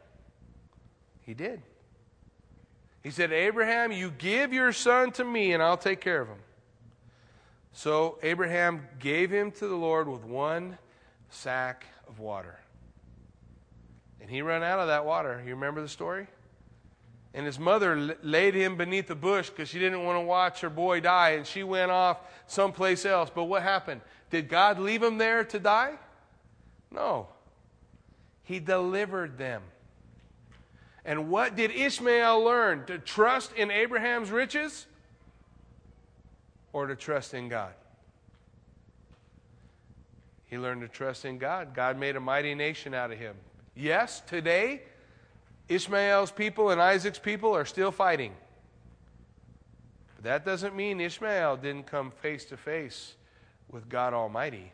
[1.20, 1.62] He did.
[3.04, 6.38] He said, Abraham, you give your son to me and I'll take care of him.
[7.72, 10.78] So Abraham gave him to the Lord with one
[11.30, 12.58] sack of water.
[14.20, 15.42] And he ran out of that water.
[15.44, 16.26] You remember the story?
[17.34, 20.70] And his mother laid him beneath a bush because she didn't want to watch her
[20.70, 23.30] boy die, and she went off someplace else.
[23.32, 24.00] But what happened?
[24.30, 25.98] Did God leave him there to die?
[26.90, 27.28] No.
[28.44, 29.62] He delivered them.
[31.04, 32.86] And what did Ishmael learn?
[32.86, 34.86] To trust in Abraham's riches
[36.72, 37.72] or to trust in God?
[40.46, 41.74] He learned to trust in God.
[41.74, 43.36] God made a mighty nation out of him.
[43.74, 44.82] Yes, today
[45.68, 48.32] Ishmael's people and Isaac's people are still fighting.
[50.16, 53.14] But that doesn't mean Ishmael didn't come face to face
[53.70, 54.72] with God Almighty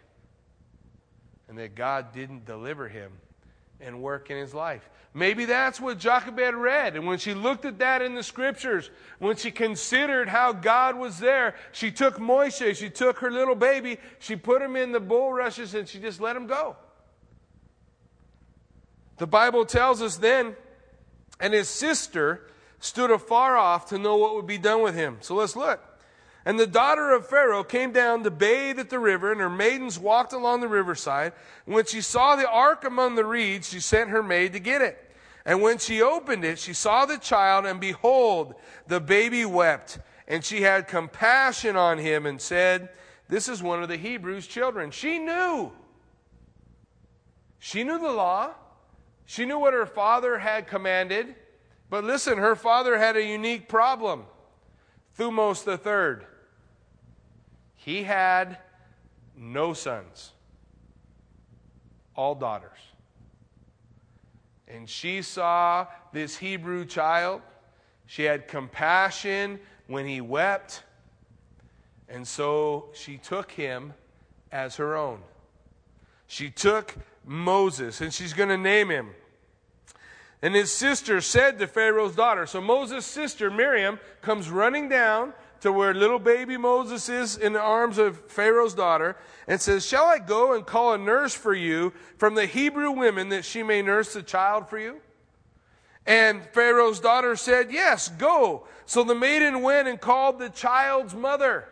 [1.48, 3.12] and that God didn't deliver him
[3.84, 4.88] and work in his life.
[5.12, 6.96] Maybe that's what Jochebed read.
[6.96, 11.18] And when she looked at that in the scriptures, when she considered how God was
[11.18, 15.74] there, she took Moshe, she took her little baby, she put him in the bulrushes,
[15.74, 16.76] and she just let him go.
[19.18, 20.56] The Bible tells us then
[21.40, 22.48] and his sister
[22.80, 25.18] stood afar off to know what would be done with him.
[25.20, 25.80] So let's look.
[26.44, 29.98] And the daughter of Pharaoh came down to bathe at the river, and her maidens
[29.98, 31.32] walked along the riverside.
[31.64, 34.82] And when she saw the ark among the reeds, she sent her maid to get
[34.82, 34.98] it.
[35.46, 38.54] And when she opened it, she saw the child, and behold,
[38.86, 39.98] the baby wept.
[40.28, 42.90] And she had compassion on him and said,
[43.28, 44.90] This is one of the Hebrews' children.
[44.90, 45.72] She knew.
[47.58, 48.50] She knew the law.
[49.26, 51.34] She knew what her father had commanded,
[51.88, 54.24] but listen, her father had a unique problem.
[55.18, 56.26] Thutmose the third.
[57.84, 58.56] He had
[59.36, 60.32] no sons,
[62.16, 62.78] all daughters.
[64.66, 67.42] And she saw this Hebrew child.
[68.06, 70.82] She had compassion when he wept.
[72.08, 73.92] And so she took him
[74.50, 75.20] as her own.
[76.26, 76.94] She took
[77.26, 79.10] Moses, and she's going to name him.
[80.40, 85.72] And his sister said to Pharaoh's daughter, so Moses' sister, Miriam, comes running down to
[85.72, 90.18] where little baby Moses is in the arms of Pharaoh's daughter and says, Shall I
[90.18, 94.12] go and call a nurse for you from the Hebrew women that she may nurse
[94.12, 95.00] the child for you?
[96.06, 98.66] And Pharaoh's daughter said, Yes, go.
[98.86, 101.66] So the maiden went and called the child's mother.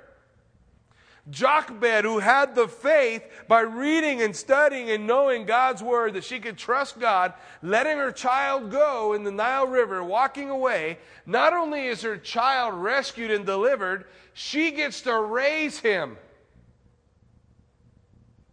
[1.30, 6.40] Jochebed, who had the faith by reading and studying and knowing God's word that she
[6.40, 7.32] could trust God,
[7.62, 12.74] letting her child go in the Nile River, walking away, not only is her child
[12.74, 16.16] rescued and delivered, she gets to raise him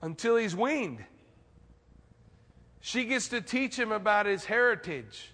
[0.02, 1.04] until he's weaned.
[2.82, 5.32] She gets to teach him about his heritage.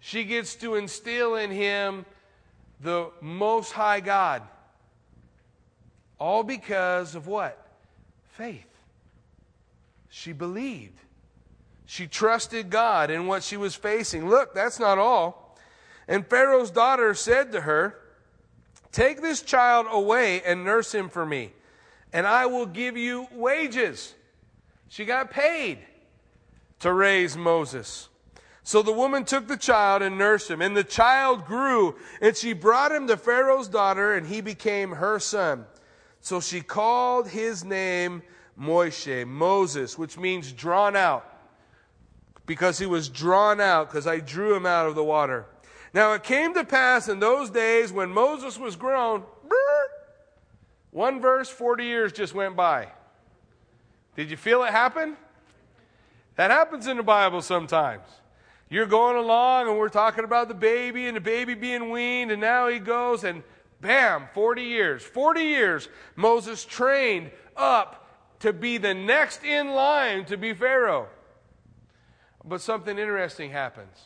[0.00, 2.04] She gets to instill in him
[2.80, 4.42] the Most High God.
[6.24, 7.68] All because of what?
[8.30, 8.64] Faith.
[10.08, 10.98] She believed.
[11.84, 14.30] She trusted God in what she was facing.
[14.30, 15.54] Look, that's not all.
[16.08, 17.98] And Pharaoh's daughter said to her,
[18.90, 21.52] Take this child away and nurse him for me,
[22.10, 24.14] and I will give you wages.
[24.88, 25.80] She got paid
[26.80, 28.08] to raise Moses.
[28.62, 32.54] So the woman took the child and nursed him, and the child grew, and she
[32.54, 35.66] brought him to Pharaoh's daughter, and he became her son.
[36.24, 38.22] So she called his name
[38.58, 41.30] Moshe, Moses, which means drawn out.
[42.46, 45.44] Because he was drawn out, because I drew him out of the water.
[45.92, 49.22] Now it came to pass in those days when Moses was grown,
[50.92, 52.88] one verse, 40 years just went by.
[54.16, 55.18] Did you feel it happen?
[56.36, 58.06] That happens in the Bible sometimes.
[58.70, 62.40] You're going along and we're talking about the baby and the baby being weaned, and
[62.40, 63.42] now he goes and
[63.80, 65.02] Bam, 40 years.
[65.02, 68.04] 40 years Moses trained up
[68.40, 71.08] to be the next in line to be Pharaoh.
[72.44, 73.96] But something interesting happens.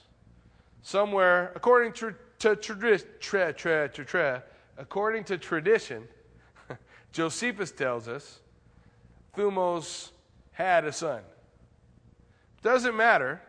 [0.82, 4.44] Somewhere, according to, to, tradi- tra, tra, tra,
[4.76, 6.06] according to tradition,
[7.12, 8.40] Josephus tells us
[9.36, 10.10] Thutmose
[10.52, 11.22] had a son.
[12.62, 13.40] Doesn't matter.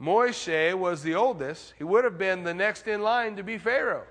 [0.00, 1.74] Moshe was the oldest.
[1.78, 4.04] He would have been the next in line to be Pharaoh.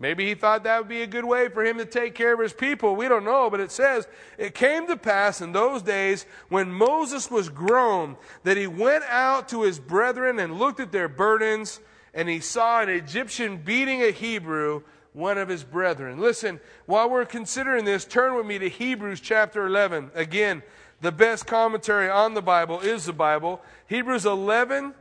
[0.00, 2.38] Maybe he thought that would be a good way for him to take care of
[2.38, 2.94] his people.
[2.94, 4.06] We don't know, but it says,
[4.38, 9.48] It came to pass in those days when Moses was grown that he went out
[9.48, 11.80] to his brethren and looked at their burdens,
[12.14, 14.82] and he saw an Egyptian beating a Hebrew,
[15.14, 16.20] one of his brethren.
[16.20, 20.12] Listen, while we're considering this, turn with me to Hebrews chapter 11.
[20.14, 20.62] Again,
[21.00, 23.60] the best commentary on the Bible is the Bible.
[23.88, 24.94] Hebrews 11,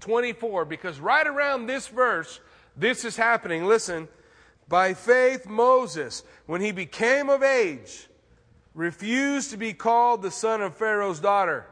[0.00, 2.40] 24, because right around this verse,
[2.76, 3.64] this is happening.
[3.64, 4.08] Listen,
[4.68, 8.08] by faith, Moses, when he became of age,
[8.74, 11.66] refused to be called the son of Pharaoh's daughter,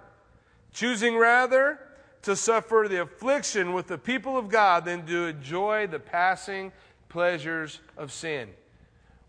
[0.72, 1.78] choosing rather
[2.22, 6.72] to suffer the affliction with the people of God than to enjoy the passing
[7.10, 8.48] pleasures of sin.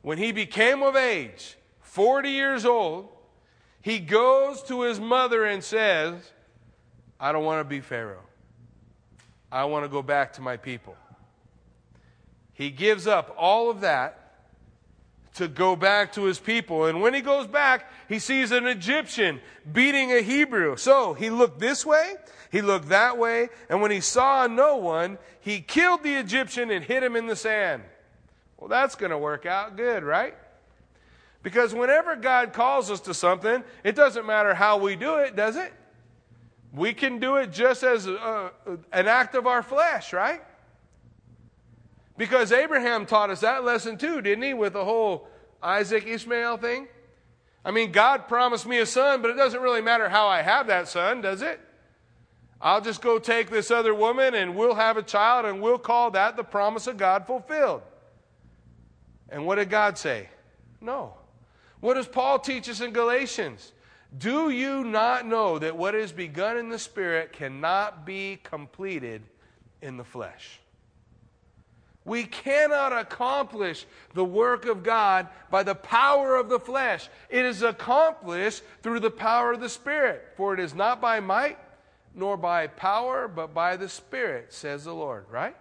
[0.02, 3.10] When he became of age, 40 years old,
[3.82, 6.32] he goes to his mother and says,
[7.20, 8.24] I don't want to be Pharaoh.
[9.52, 10.96] I want to go back to my people.
[12.56, 14.22] He gives up all of that
[15.36, 16.86] to go back to his people.
[16.86, 19.42] And when he goes back, he sees an Egyptian
[19.72, 20.78] beating a Hebrew.
[20.78, 22.16] So he looked this way,
[22.52, 26.84] he looked that way, and when he saw no one, he killed the Egyptian and
[26.84, 27.84] hid him in the sand.
[28.58, 30.34] Well, that's going to work out good, right?
[31.44, 35.58] Because whenever God calls us to something, it doesn't matter how we do it, does
[35.58, 35.74] it?
[36.74, 38.52] We can do it just as a,
[38.94, 40.42] an act of our flesh, right?
[42.18, 45.28] Because Abraham taught us that lesson too, didn't he, with the whole
[45.62, 46.88] Isaac Ishmael thing?
[47.64, 50.68] I mean, God promised me a son, but it doesn't really matter how I have
[50.68, 51.60] that son, does it?
[52.62, 56.12] I'll just go take this other woman and we'll have a child and we'll call
[56.12, 57.82] that the promise of God fulfilled.
[59.30, 60.30] And what did God say?
[60.80, 61.16] No.
[61.80, 63.74] What does Paul teach us in Galatians?
[64.18, 69.24] Do you not know that what is begun in the Spirit cannot be completed
[69.82, 70.60] in the flesh?
[72.06, 77.10] We cannot accomplish the work of God by the power of the flesh.
[77.30, 80.34] It is accomplished through the power of the Spirit.
[80.38, 81.58] For it is not by might
[82.14, 85.56] nor by power, but by the Spirit, says the Lord, right?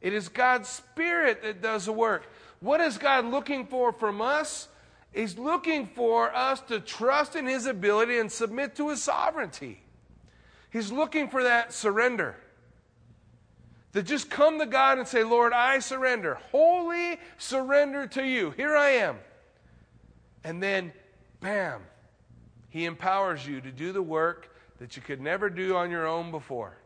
[0.00, 2.28] It is God's Spirit that does the work.
[2.60, 4.68] What is God looking for from us?
[5.12, 9.80] He's looking for us to trust in His ability and submit to His sovereignty.
[10.70, 12.36] He's looking for that surrender
[13.94, 18.50] to just come to God and say, Lord, I surrender, wholly surrender to you.
[18.50, 19.18] Here I am.
[20.42, 20.92] And then,
[21.40, 21.80] bam,
[22.68, 26.32] He empowers you to do the work that you could never do on your own
[26.32, 26.76] before.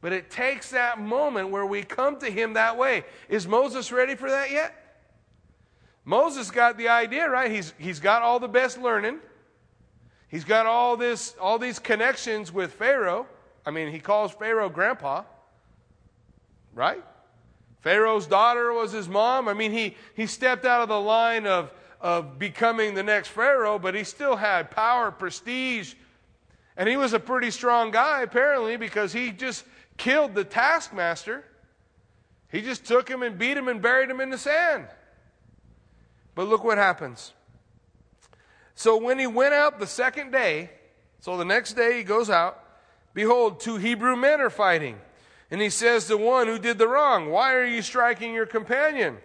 [0.00, 3.04] But it takes that moment where we come to Him that way.
[3.28, 4.74] Is Moses ready for that yet?
[6.06, 7.50] Moses got the idea, right?
[7.50, 9.18] He's, he's got all the best learning.
[10.28, 13.26] He's got all this, all these connections with Pharaoh.
[13.66, 15.24] I mean, he calls Pharaoh grandpa
[16.74, 17.02] right?
[17.80, 19.48] Pharaoh's daughter was his mom.
[19.48, 21.70] I mean, he, he stepped out of the line of,
[22.00, 25.94] of becoming the next Pharaoh, but he still had power, prestige.
[26.76, 29.64] And he was a pretty strong guy, apparently, because he just
[29.96, 31.44] killed the taskmaster.
[32.50, 34.86] He just took him and beat him and buried him in the sand.
[36.34, 37.32] But look what happens.
[38.74, 40.70] So when he went out the second day,
[41.20, 42.62] so the next day he goes out,
[43.12, 44.98] behold, two Hebrew men are fighting.
[45.54, 49.18] And he says to one who did the wrong, Why are you striking your companion?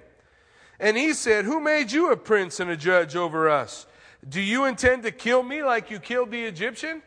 [0.80, 3.88] And he said, Who made you a prince and a judge over us?
[4.30, 7.01] Do you intend to kill me like you killed the Egyptian?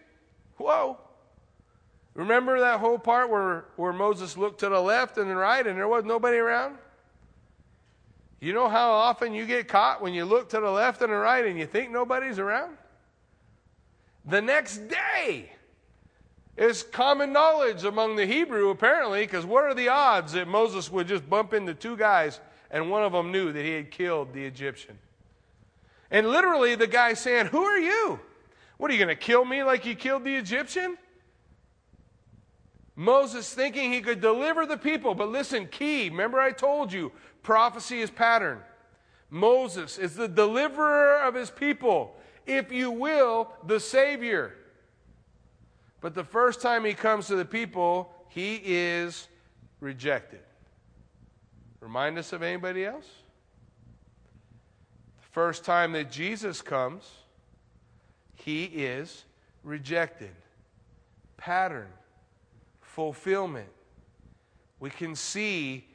[0.56, 0.98] Whoa.
[2.14, 5.78] Remember that whole part where, where Moses looked to the left and the right and
[5.78, 6.78] there was nobody around?
[8.40, 11.16] You know how often you get caught when you look to the left and the
[11.16, 12.76] right and you think nobody's around?
[14.24, 15.51] The next day,
[16.56, 21.08] it's common knowledge among the Hebrew, apparently, because what are the odds that Moses would
[21.08, 22.40] just bump into two guys
[22.70, 24.98] and one of them knew that he had killed the Egyptian?
[26.10, 28.20] And literally, the guy saying, Who are you?
[28.76, 30.98] What are you going to kill me like you killed the Egyptian?
[32.94, 35.14] Moses thinking he could deliver the people.
[35.14, 38.60] But listen, key, remember I told you, prophecy is pattern.
[39.30, 44.54] Moses is the deliverer of his people, if you will, the Savior.
[46.02, 49.28] But the first time he comes to the people, he is
[49.80, 50.40] rejected.
[51.80, 53.06] Remind us of anybody else?
[55.20, 57.08] The first time that Jesus comes,
[58.34, 59.24] he is
[59.62, 60.32] rejected.
[61.36, 61.88] Pattern,
[62.80, 63.68] fulfillment.
[64.80, 65.86] We can see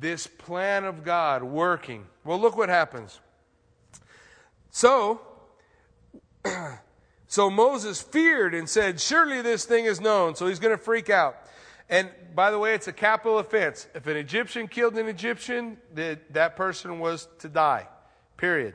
[0.00, 2.06] this plan of God working.
[2.24, 3.20] Well, look what happens.
[4.70, 5.20] So,
[7.28, 10.34] so Moses feared and said, Surely this thing is known.
[10.34, 11.36] So he's going to freak out.
[11.90, 13.86] And by the way, it's a capital offense.
[13.94, 17.86] If an Egyptian killed an Egyptian, that, person was to die.
[18.38, 18.74] Period.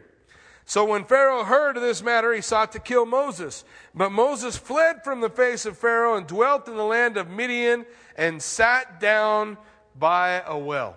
[0.65, 3.65] So when Pharaoh heard of this matter, he sought to kill Moses.
[3.93, 7.85] But Moses fled from the face of Pharaoh and dwelt in the land of Midian
[8.15, 9.57] and sat down
[9.97, 10.95] by a well.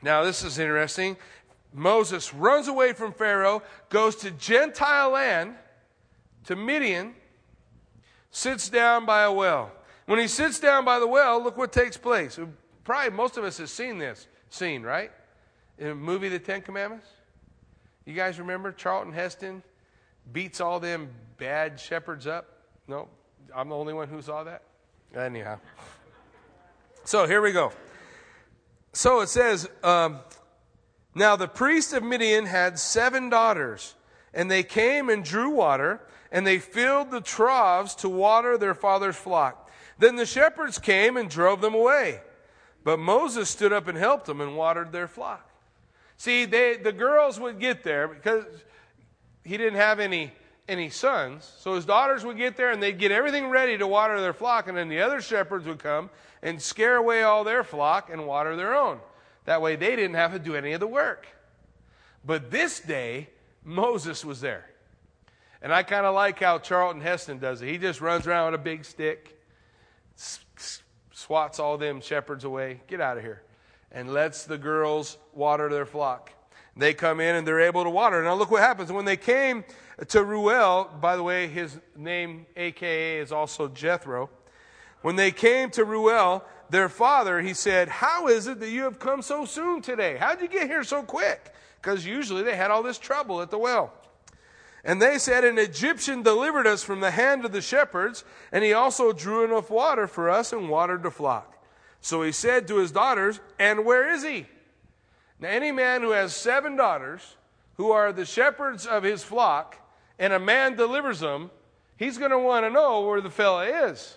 [0.00, 1.16] Now, this is interesting.
[1.72, 5.56] Moses runs away from Pharaoh, goes to Gentile land,
[6.46, 7.14] to Midian,
[8.30, 9.70] sits down by a well.
[10.06, 12.38] When he sits down by the well, look what takes place.
[12.84, 15.10] Probably most of us have seen this scene, right?
[15.78, 17.06] In a movie, The Ten Commandments.
[18.04, 19.62] You guys remember Charlton Heston
[20.32, 22.46] beats all them bad shepherds up?
[22.86, 23.08] No,
[23.54, 24.62] I'm the only one who saw that.
[25.14, 25.58] Anyhow.
[27.04, 27.72] So here we go.
[28.92, 30.20] So it says, um,
[31.16, 33.95] now the priest of Midian had seven daughters,
[34.36, 39.16] and they came and drew water, and they filled the troughs to water their father's
[39.16, 39.70] flock.
[39.98, 42.20] Then the shepherds came and drove them away.
[42.84, 45.50] But Moses stood up and helped them and watered their flock.
[46.18, 48.44] See, they, the girls would get there because
[49.42, 50.32] he didn't have any,
[50.68, 51.50] any sons.
[51.58, 54.68] So his daughters would get there and they'd get everything ready to water their flock.
[54.68, 56.10] And then the other shepherds would come
[56.42, 59.00] and scare away all their flock and water their own.
[59.46, 61.26] That way they didn't have to do any of the work.
[62.24, 63.28] But this day,
[63.66, 64.64] Moses was there.
[65.60, 67.68] And I kind of like how Charlton Heston does it.
[67.68, 69.32] He just runs around with a big stick
[71.12, 72.80] swats all them shepherds away.
[72.86, 73.42] Get out of here.
[73.90, 76.30] And lets the girls water their flock.
[76.76, 78.22] They come in and they're able to water.
[78.22, 78.92] Now look what happens.
[78.92, 79.64] When they came
[80.08, 84.30] to Reuel, by the way, his name, AKA, is also Jethro.
[85.02, 88.98] When they came to Reuel, their father, he said, How is it that you have
[88.98, 90.16] come so soon today?
[90.18, 91.52] How'd you get here so quick?
[91.80, 93.92] Because usually they had all this trouble at the well.
[94.84, 98.72] And they said, An Egyptian delivered us from the hand of the shepherds, and he
[98.72, 101.56] also drew enough water for us and watered the flock.
[102.00, 104.46] So he said to his daughters, And where is he?
[105.40, 107.36] Now, any man who has seven daughters,
[107.76, 109.76] who are the shepherds of his flock,
[110.18, 111.50] and a man delivers them,
[111.96, 114.16] he's going to want to know where the fella is.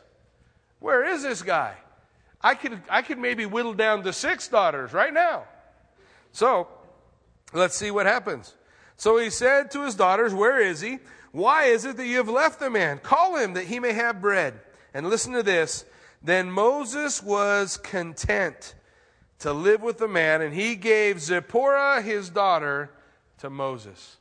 [0.80, 1.76] Where is this guy?
[2.42, 5.44] I could, I could maybe whittle down to six daughters right now.
[6.32, 6.68] So,
[7.54, 8.56] let's see what happens.
[8.98, 11.00] So he said to his daughters, Where is he?
[11.32, 13.00] Why is it that you have left the man?
[13.00, 14.60] Call him that he may have bread.
[14.94, 15.86] And listen to this.
[16.24, 18.74] Then Moses was content
[19.40, 22.92] to live with the man, and he gave Zipporah his daughter
[23.38, 24.18] to Moses.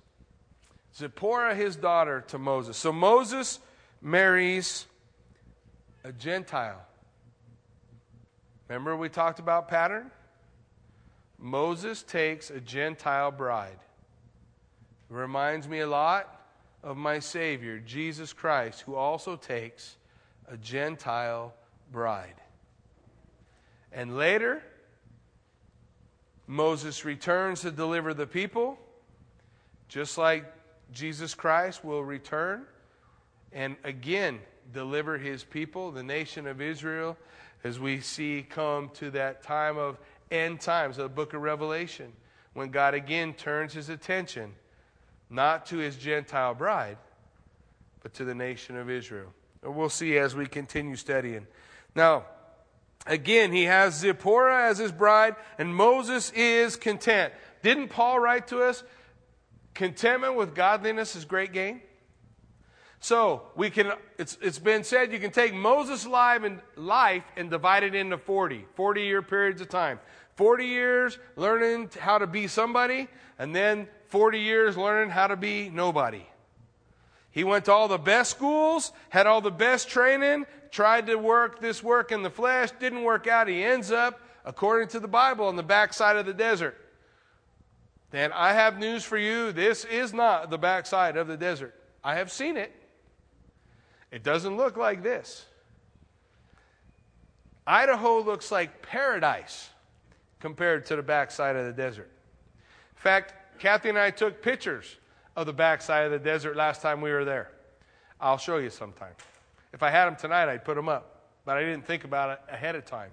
[0.97, 2.77] Zipporah his daughter to Moses.
[2.77, 3.59] So Moses
[4.01, 4.87] marries
[6.05, 6.85] a Gentile.
[8.69, 10.11] Remember we talked about pattern?
[11.39, 13.79] Moses takes a Gentile bride.
[15.11, 16.35] It reminds me a lot
[16.83, 19.97] of my Savior, Jesus Christ, who also takes
[20.51, 21.55] a Gentile
[21.93, 22.35] bride.
[23.93, 24.63] And later,
[26.47, 28.79] Moses returns to deliver the people,
[29.89, 30.45] just like
[30.93, 32.65] Jesus Christ will return
[33.53, 34.41] and again
[34.73, 37.17] deliver his people, the nation of Israel,
[37.65, 39.99] as we see come to that time of
[40.31, 42.13] end times of the book of Revelation,
[42.55, 44.55] when God again turns his attention
[45.31, 46.97] not to his Gentile bride,
[48.03, 49.33] but to the nation of Israel.
[49.63, 51.47] And we'll see as we continue studying.
[51.95, 52.25] Now,
[53.07, 57.33] again, he has Zipporah as his bride, and Moses is content.
[57.63, 58.83] Didn't Paul write to us,
[59.75, 61.83] contentment with godliness is great gain?
[63.01, 67.49] So we can it's it's been said you can take Moses' life and life and
[67.49, 70.01] divide it into 40, 40 year periods of time.
[70.39, 73.09] 40 years learning how to be somebody,
[73.41, 76.25] and then 40 years learning how to be nobody.
[77.33, 81.61] He went to all the best schools, had all the best training, tried to work
[81.61, 83.49] this work in the flesh, didn't work out.
[83.49, 86.77] He ends up, according to the Bible, on the backside of the desert.
[88.13, 89.51] Then I have news for you.
[89.51, 91.75] This is not the backside of the desert.
[92.05, 92.73] I have seen it.
[94.13, 95.47] It doesn't look like this.
[97.67, 99.71] Idaho looks like paradise
[100.41, 102.11] compared to the backside of the desert.
[102.97, 104.97] In fact, Kathy and I took pictures
[105.37, 107.51] of the backside of the desert last time we were there.
[108.21, 109.15] I'll show you sometime.
[109.73, 112.41] If I had them tonight, I'd put them up, but I didn't think about it
[112.53, 113.11] ahead of time.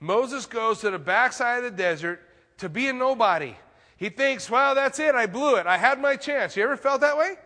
[0.00, 2.20] Moses goes to the backside of the desert
[2.58, 3.56] to be a nobody.
[3.96, 5.14] He thinks, well, that's it.
[5.14, 5.66] I blew it.
[5.66, 6.56] I had my chance.
[6.56, 7.36] You ever felt that way?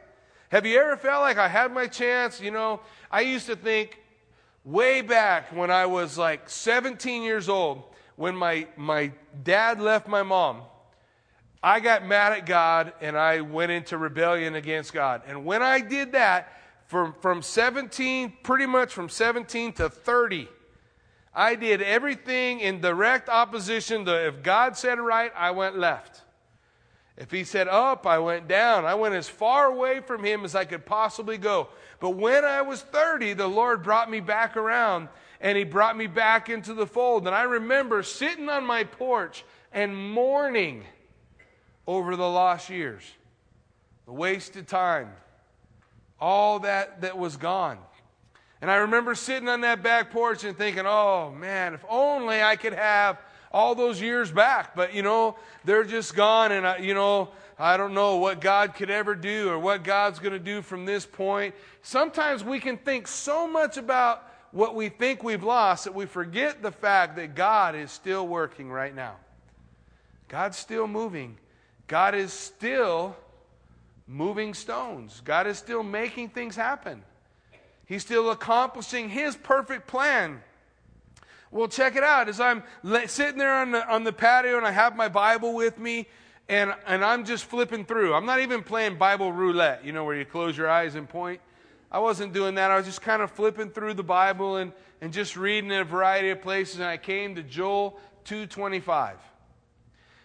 [0.50, 2.40] Have you ever felt like I had my chance?
[2.40, 4.00] You know, I used to think
[4.64, 7.82] way back when I was like 17 years old,
[8.18, 9.12] when my, my
[9.44, 10.62] dad left my mom,
[11.62, 15.22] I got mad at God and I went into rebellion against God.
[15.28, 16.52] And when I did that,
[16.86, 20.48] from, from 17, pretty much from 17 to 30,
[21.32, 26.22] I did everything in direct opposition to if God said right, I went left.
[27.16, 28.84] If he said up, I went down.
[28.84, 31.68] I went as far away from him as I could possibly go.
[32.00, 35.08] But when I was 30, the Lord brought me back around
[35.40, 37.26] and he brought me back into the fold.
[37.26, 40.84] And I remember sitting on my porch and mourning
[41.86, 43.02] over the lost years,
[44.06, 45.10] the wasted time,
[46.20, 47.78] all that that was gone.
[48.60, 52.56] And I remember sitting on that back porch and thinking, oh man, if only I
[52.56, 53.18] could have
[53.52, 54.74] all those years back.
[54.74, 58.74] But, you know, they're just gone, and, I, you know, I don't know what God
[58.74, 61.54] could ever do or what God's going to do from this point.
[61.82, 66.62] Sometimes we can think so much about what we think we've lost that we forget
[66.62, 69.16] the fact that God is still working right now.
[70.28, 71.38] God's still moving.
[71.86, 73.16] God is still
[74.06, 75.22] moving stones.
[75.24, 77.02] God is still making things happen.
[77.86, 80.42] He's still accomplishing His perfect plan.
[81.50, 82.28] Well, check it out.
[82.28, 82.62] As I'm
[83.06, 86.06] sitting there on the, on the patio and I have my Bible with me,
[86.50, 88.14] and, and I'm just flipping through.
[88.14, 91.40] I'm not even playing Bible roulette, you know, where you close your eyes and point.
[91.90, 92.70] I wasn't doing that.
[92.70, 95.84] I was just kind of flipping through the Bible and, and just reading in a
[95.84, 96.76] variety of places.
[96.76, 99.14] And I came to Joel 2.25.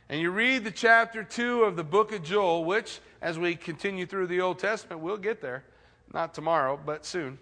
[0.09, 4.05] And you read the chapter 2 of the book of Joel, which, as we continue
[4.05, 5.63] through the Old Testament, we'll get there.
[6.13, 7.39] Not tomorrow, but soon.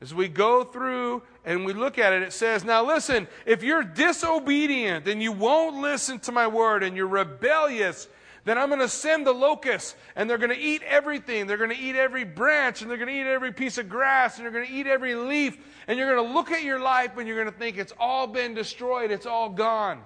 [0.00, 3.82] As we go through and we look at it, it says, Now listen, if you're
[3.82, 8.06] disobedient and you won't listen to my word and you're rebellious,
[8.44, 11.46] then I'm going to send the locusts and they're going to eat everything.
[11.46, 14.36] They're going to eat every branch and they're going to eat every piece of grass
[14.36, 15.56] and they're going to eat every leaf.
[15.88, 18.26] And you're going to look at your life and you're going to think it's all
[18.26, 20.02] been destroyed, it's all gone.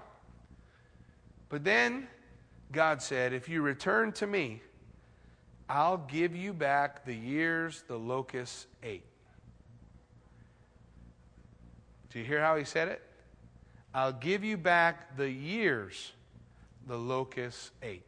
[1.49, 2.07] But then
[2.71, 4.63] God said, If you return to me,
[5.69, 9.05] I'll give you back the years the locusts ate.
[12.11, 13.03] Do you hear how he said it?
[13.93, 16.13] I'll give you back the years
[16.87, 18.08] the locusts ate.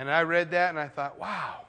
[0.00, 1.66] And I read that and I thought, wow.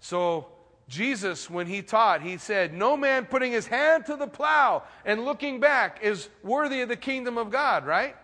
[0.00, 0.46] So,
[0.88, 5.26] Jesus, when he taught, he said, No man putting his hand to the plow and
[5.26, 8.16] looking back is worthy of the kingdom of God, right?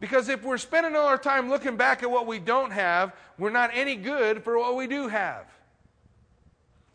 [0.00, 3.50] Because if we're spending all our time looking back at what we don't have, we're
[3.50, 5.44] not any good for what we do have.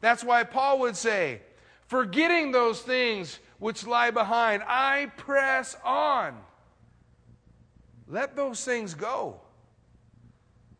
[0.02, 1.42] That's why Paul would say,
[1.86, 4.64] forgetting those things which lie behind.
[4.66, 6.36] I press on.
[8.08, 9.42] Let those things go.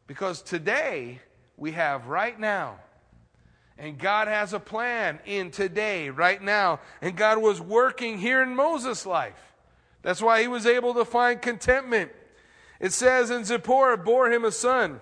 [0.08, 1.20] Because today
[1.58, 2.78] we have right now.
[3.78, 6.80] And God has a plan in today, right now.
[7.02, 9.54] And God was working here in Moses' life.
[10.02, 12.12] That's why he was able to find contentment.
[12.80, 15.02] It says, And Zipporah bore him a son.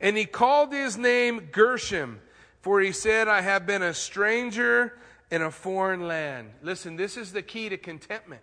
[0.00, 2.20] And he called his name Gershom,
[2.60, 4.98] for he said, I have been a stranger
[5.30, 6.50] in a foreign land.
[6.62, 8.42] Listen, this is the key to contentment.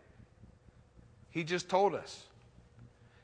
[1.30, 2.24] He just told us.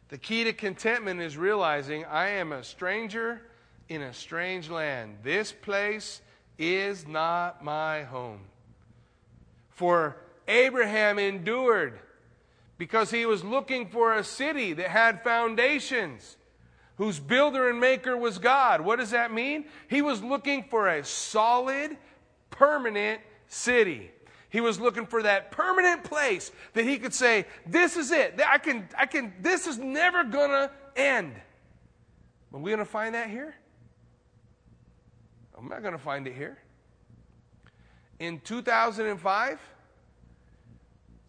[0.10, 3.42] The key to contentment is realizing I am a stranger
[3.88, 5.18] in a strange land.
[5.24, 6.22] This place
[6.58, 8.42] is not my home.
[9.70, 12.00] For Abraham endured
[12.78, 16.38] because he was looking for a city that had foundations,
[16.96, 18.82] whose builder and maker was God.
[18.82, 19.66] What does that mean?
[19.90, 21.98] He was looking for a solid,
[22.50, 24.12] permanent city.
[24.50, 28.40] He was looking for that permanent place that he could say, This is it.
[28.48, 31.36] I can, I can, this is never going to end.
[32.52, 33.56] Are we going to find that here?
[35.58, 36.58] I'm not going to find it here.
[38.20, 39.60] In 2005,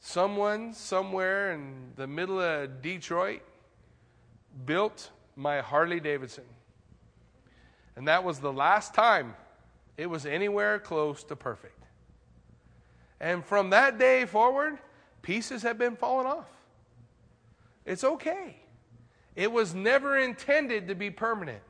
[0.00, 3.42] someone somewhere in the middle of Detroit
[4.64, 6.44] built my Harley Davidson.
[7.96, 9.34] And that was the last time
[9.96, 11.79] it was anywhere close to perfect.
[13.20, 14.78] And from that day forward,
[15.22, 16.48] pieces have been falling off.
[17.84, 18.56] It's okay.
[19.36, 21.62] It was never intended to be permanent.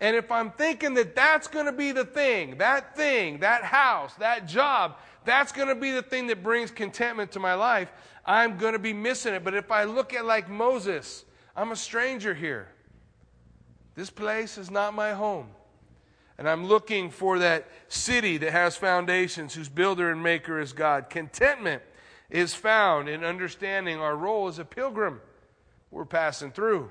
[0.00, 4.14] And if I'm thinking that that's going to be the thing, that thing, that house,
[4.16, 7.90] that job, that's going to be the thing that brings contentment to my life,
[8.24, 9.42] I'm going to be missing it.
[9.42, 11.24] But if I look at like Moses,
[11.56, 12.68] I'm a stranger here.
[13.94, 15.48] This place is not my home.
[16.38, 21.08] And I'm looking for that city that has foundations, whose builder and maker is God.
[21.08, 21.82] Contentment
[22.28, 25.20] is found in understanding our role as a pilgrim.
[25.90, 26.90] We're passing through.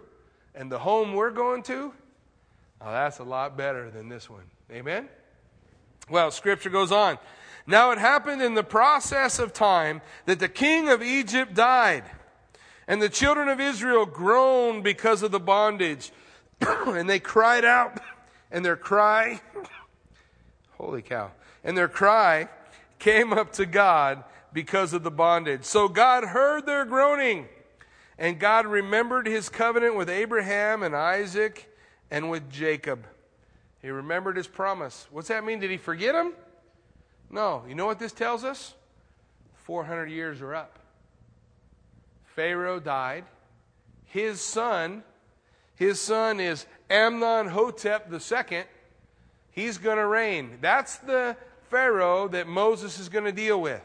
[0.55, 1.93] And the home we're going to,
[2.81, 4.45] oh, that's a lot better than this one.
[4.71, 5.09] Amen?
[6.09, 7.19] Well, scripture goes on.
[7.67, 12.03] Now it happened in the process of time that the king of Egypt died,
[12.87, 16.11] and the children of Israel groaned because of the bondage,
[16.61, 17.99] and they cried out,
[18.55, 19.41] and their cry,
[20.77, 21.29] holy cow,
[21.61, 22.47] and their cry
[22.99, 25.65] came up to God because of the bondage.
[25.65, 27.49] So God heard their groaning,
[28.17, 31.69] and God remembered his covenant with Abraham and Isaac
[32.09, 33.05] and with Jacob.
[33.81, 35.05] He remembered his promise.
[35.11, 35.59] What's that mean?
[35.59, 36.31] Did he forget him?
[37.29, 37.61] No.
[37.67, 38.73] You know what this tells us?
[39.65, 40.79] 400 years are up.
[42.23, 43.25] Pharaoh died.
[44.05, 45.03] His son,
[45.75, 48.63] his son is Amenhotep II.
[49.51, 50.57] He's going to reign.
[50.61, 51.35] That's the
[51.69, 53.81] Pharaoh that Moses is going to deal with.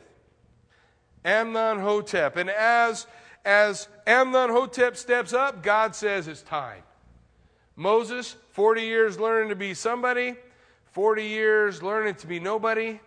[1.25, 2.37] Amenhotep.
[2.37, 3.07] And as,
[3.45, 6.83] as Amenhotep steps up, God says it's time.
[7.77, 10.37] Moses, 40 years learning to be somebody,
[10.93, 13.01] 40 years learning to be nobody.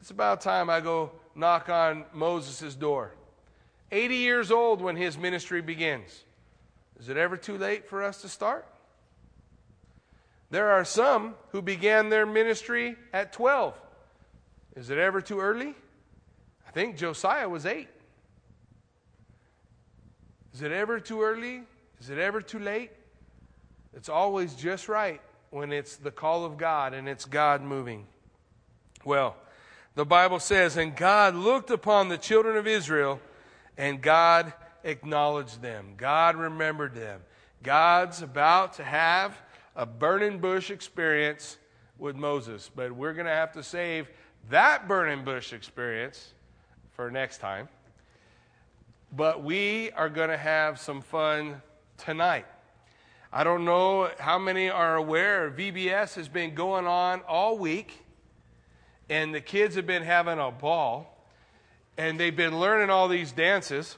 [0.00, 3.12] It's about time I go knock on Moses' door.
[3.90, 6.24] 80 years old when his ministry begins.
[6.98, 8.66] Is it ever too late for us to start?
[10.50, 13.74] There are some who began their ministry at 12.
[14.76, 15.74] Is it ever too early?
[16.66, 17.88] I think Josiah was 8.
[20.52, 21.62] Is it ever too early?
[22.00, 22.90] Is it ever too late?
[23.96, 25.20] It's always just right
[25.50, 28.06] when it's the call of God and it's God moving.
[29.04, 29.36] Well,
[29.94, 33.20] the Bible says, And God looked upon the children of Israel,
[33.76, 34.52] and God
[34.84, 35.94] acknowledged them.
[35.96, 37.20] God remembered them.
[37.62, 39.36] God's about to have
[39.74, 41.58] a burning bush experience
[41.98, 44.08] with Moses, but we're going to have to save
[44.50, 46.34] that burning bush experience
[46.92, 47.68] for next time.
[49.10, 51.62] But we are going to have some fun
[51.96, 52.46] tonight.
[53.32, 58.04] I don't know how many are aware VBS has been going on all week,
[59.08, 61.26] and the kids have been having a ball,
[61.96, 63.96] and they've been learning all these dances,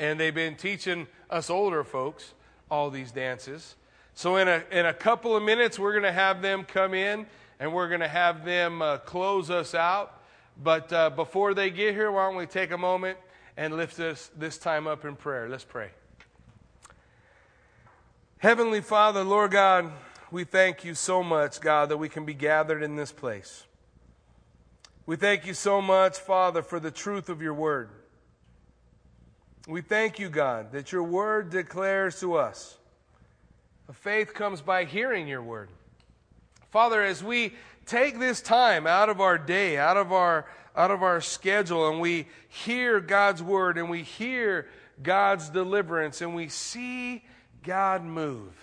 [0.00, 2.32] and they've been teaching us older folks
[2.70, 3.76] all these dances.
[4.14, 7.26] So, in a, in a couple of minutes, we're going to have them come in
[7.60, 10.22] and we're going to have them uh, close us out.
[10.62, 13.18] But uh, before they get here, why don't we take a moment
[13.58, 15.48] and lift this, this time up in prayer?
[15.48, 15.90] Let's pray.
[18.38, 19.92] Heavenly Father, Lord God,
[20.30, 23.64] we thank you so much, God, that we can be gathered in this place.
[25.04, 27.90] We thank you so much, Father, for the truth of your word.
[29.68, 32.76] We thank you, God, that your word declares to us.
[33.92, 35.68] Faith comes by hearing your word.
[36.70, 37.54] Father, as we
[37.86, 40.46] take this time out of our day, out of our,
[40.76, 44.68] out of our schedule, and we hear God's word and we hear
[45.02, 47.24] God's deliverance and we see
[47.64, 48.54] God move.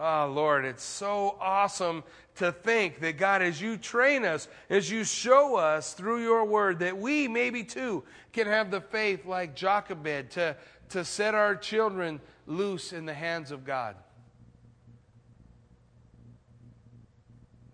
[0.00, 2.04] Oh, Lord, it's so awesome
[2.36, 6.78] to think that God, as you train us, as you show us through your word,
[6.78, 10.56] that we maybe too can have the faith like Jochebed to,
[10.90, 13.96] to set our children loose in the hands of God.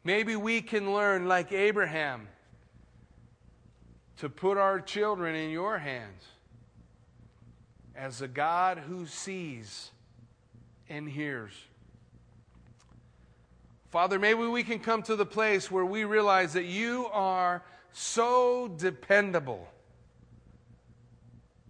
[0.02, 2.28] Maybe we can learn, like Abraham,
[4.18, 6.24] to put our children in your hands
[7.94, 9.90] as a God who sees
[10.88, 11.52] and hears.
[13.94, 18.66] Father, maybe we can come to the place where we realize that you are so
[18.76, 19.68] dependable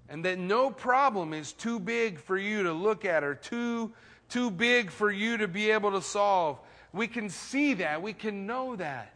[0.09, 3.93] and that no problem is too big for you to look at or too,
[4.31, 6.59] too big for you to be able to solve.
[6.95, 9.13] We can see that, we can know that.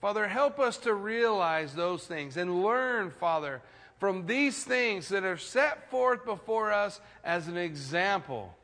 [0.00, 3.60] Father, help us to realize those things and learn, Father,
[3.98, 8.56] from these things that are set forth before us as an example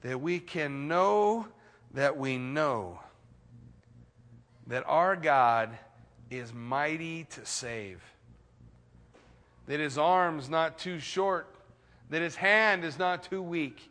[0.00, 1.48] that we can know
[1.94, 3.00] that we know
[4.66, 5.70] that our God
[6.30, 8.02] is mighty to save,
[9.66, 11.46] that his arm's not too short,
[12.10, 13.90] that his hand is not too weak,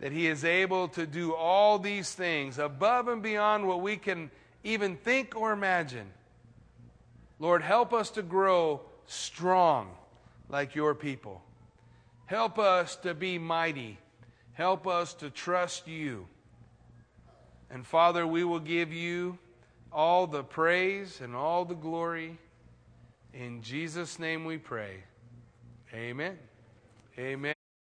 [0.00, 4.30] that he is able to do all these things above and beyond what we can
[4.64, 6.06] even think or imagine.
[7.38, 9.90] Lord, help us to grow strong
[10.48, 11.42] like your people.
[12.26, 13.98] Help us to be mighty
[14.58, 16.26] Help us to trust you.
[17.70, 19.38] And Father, we will give you
[19.92, 22.38] all the praise and all the glory.
[23.32, 25.04] In Jesus' name we pray.
[25.94, 26.38] Amen.
[27.18, 27.57] Amen.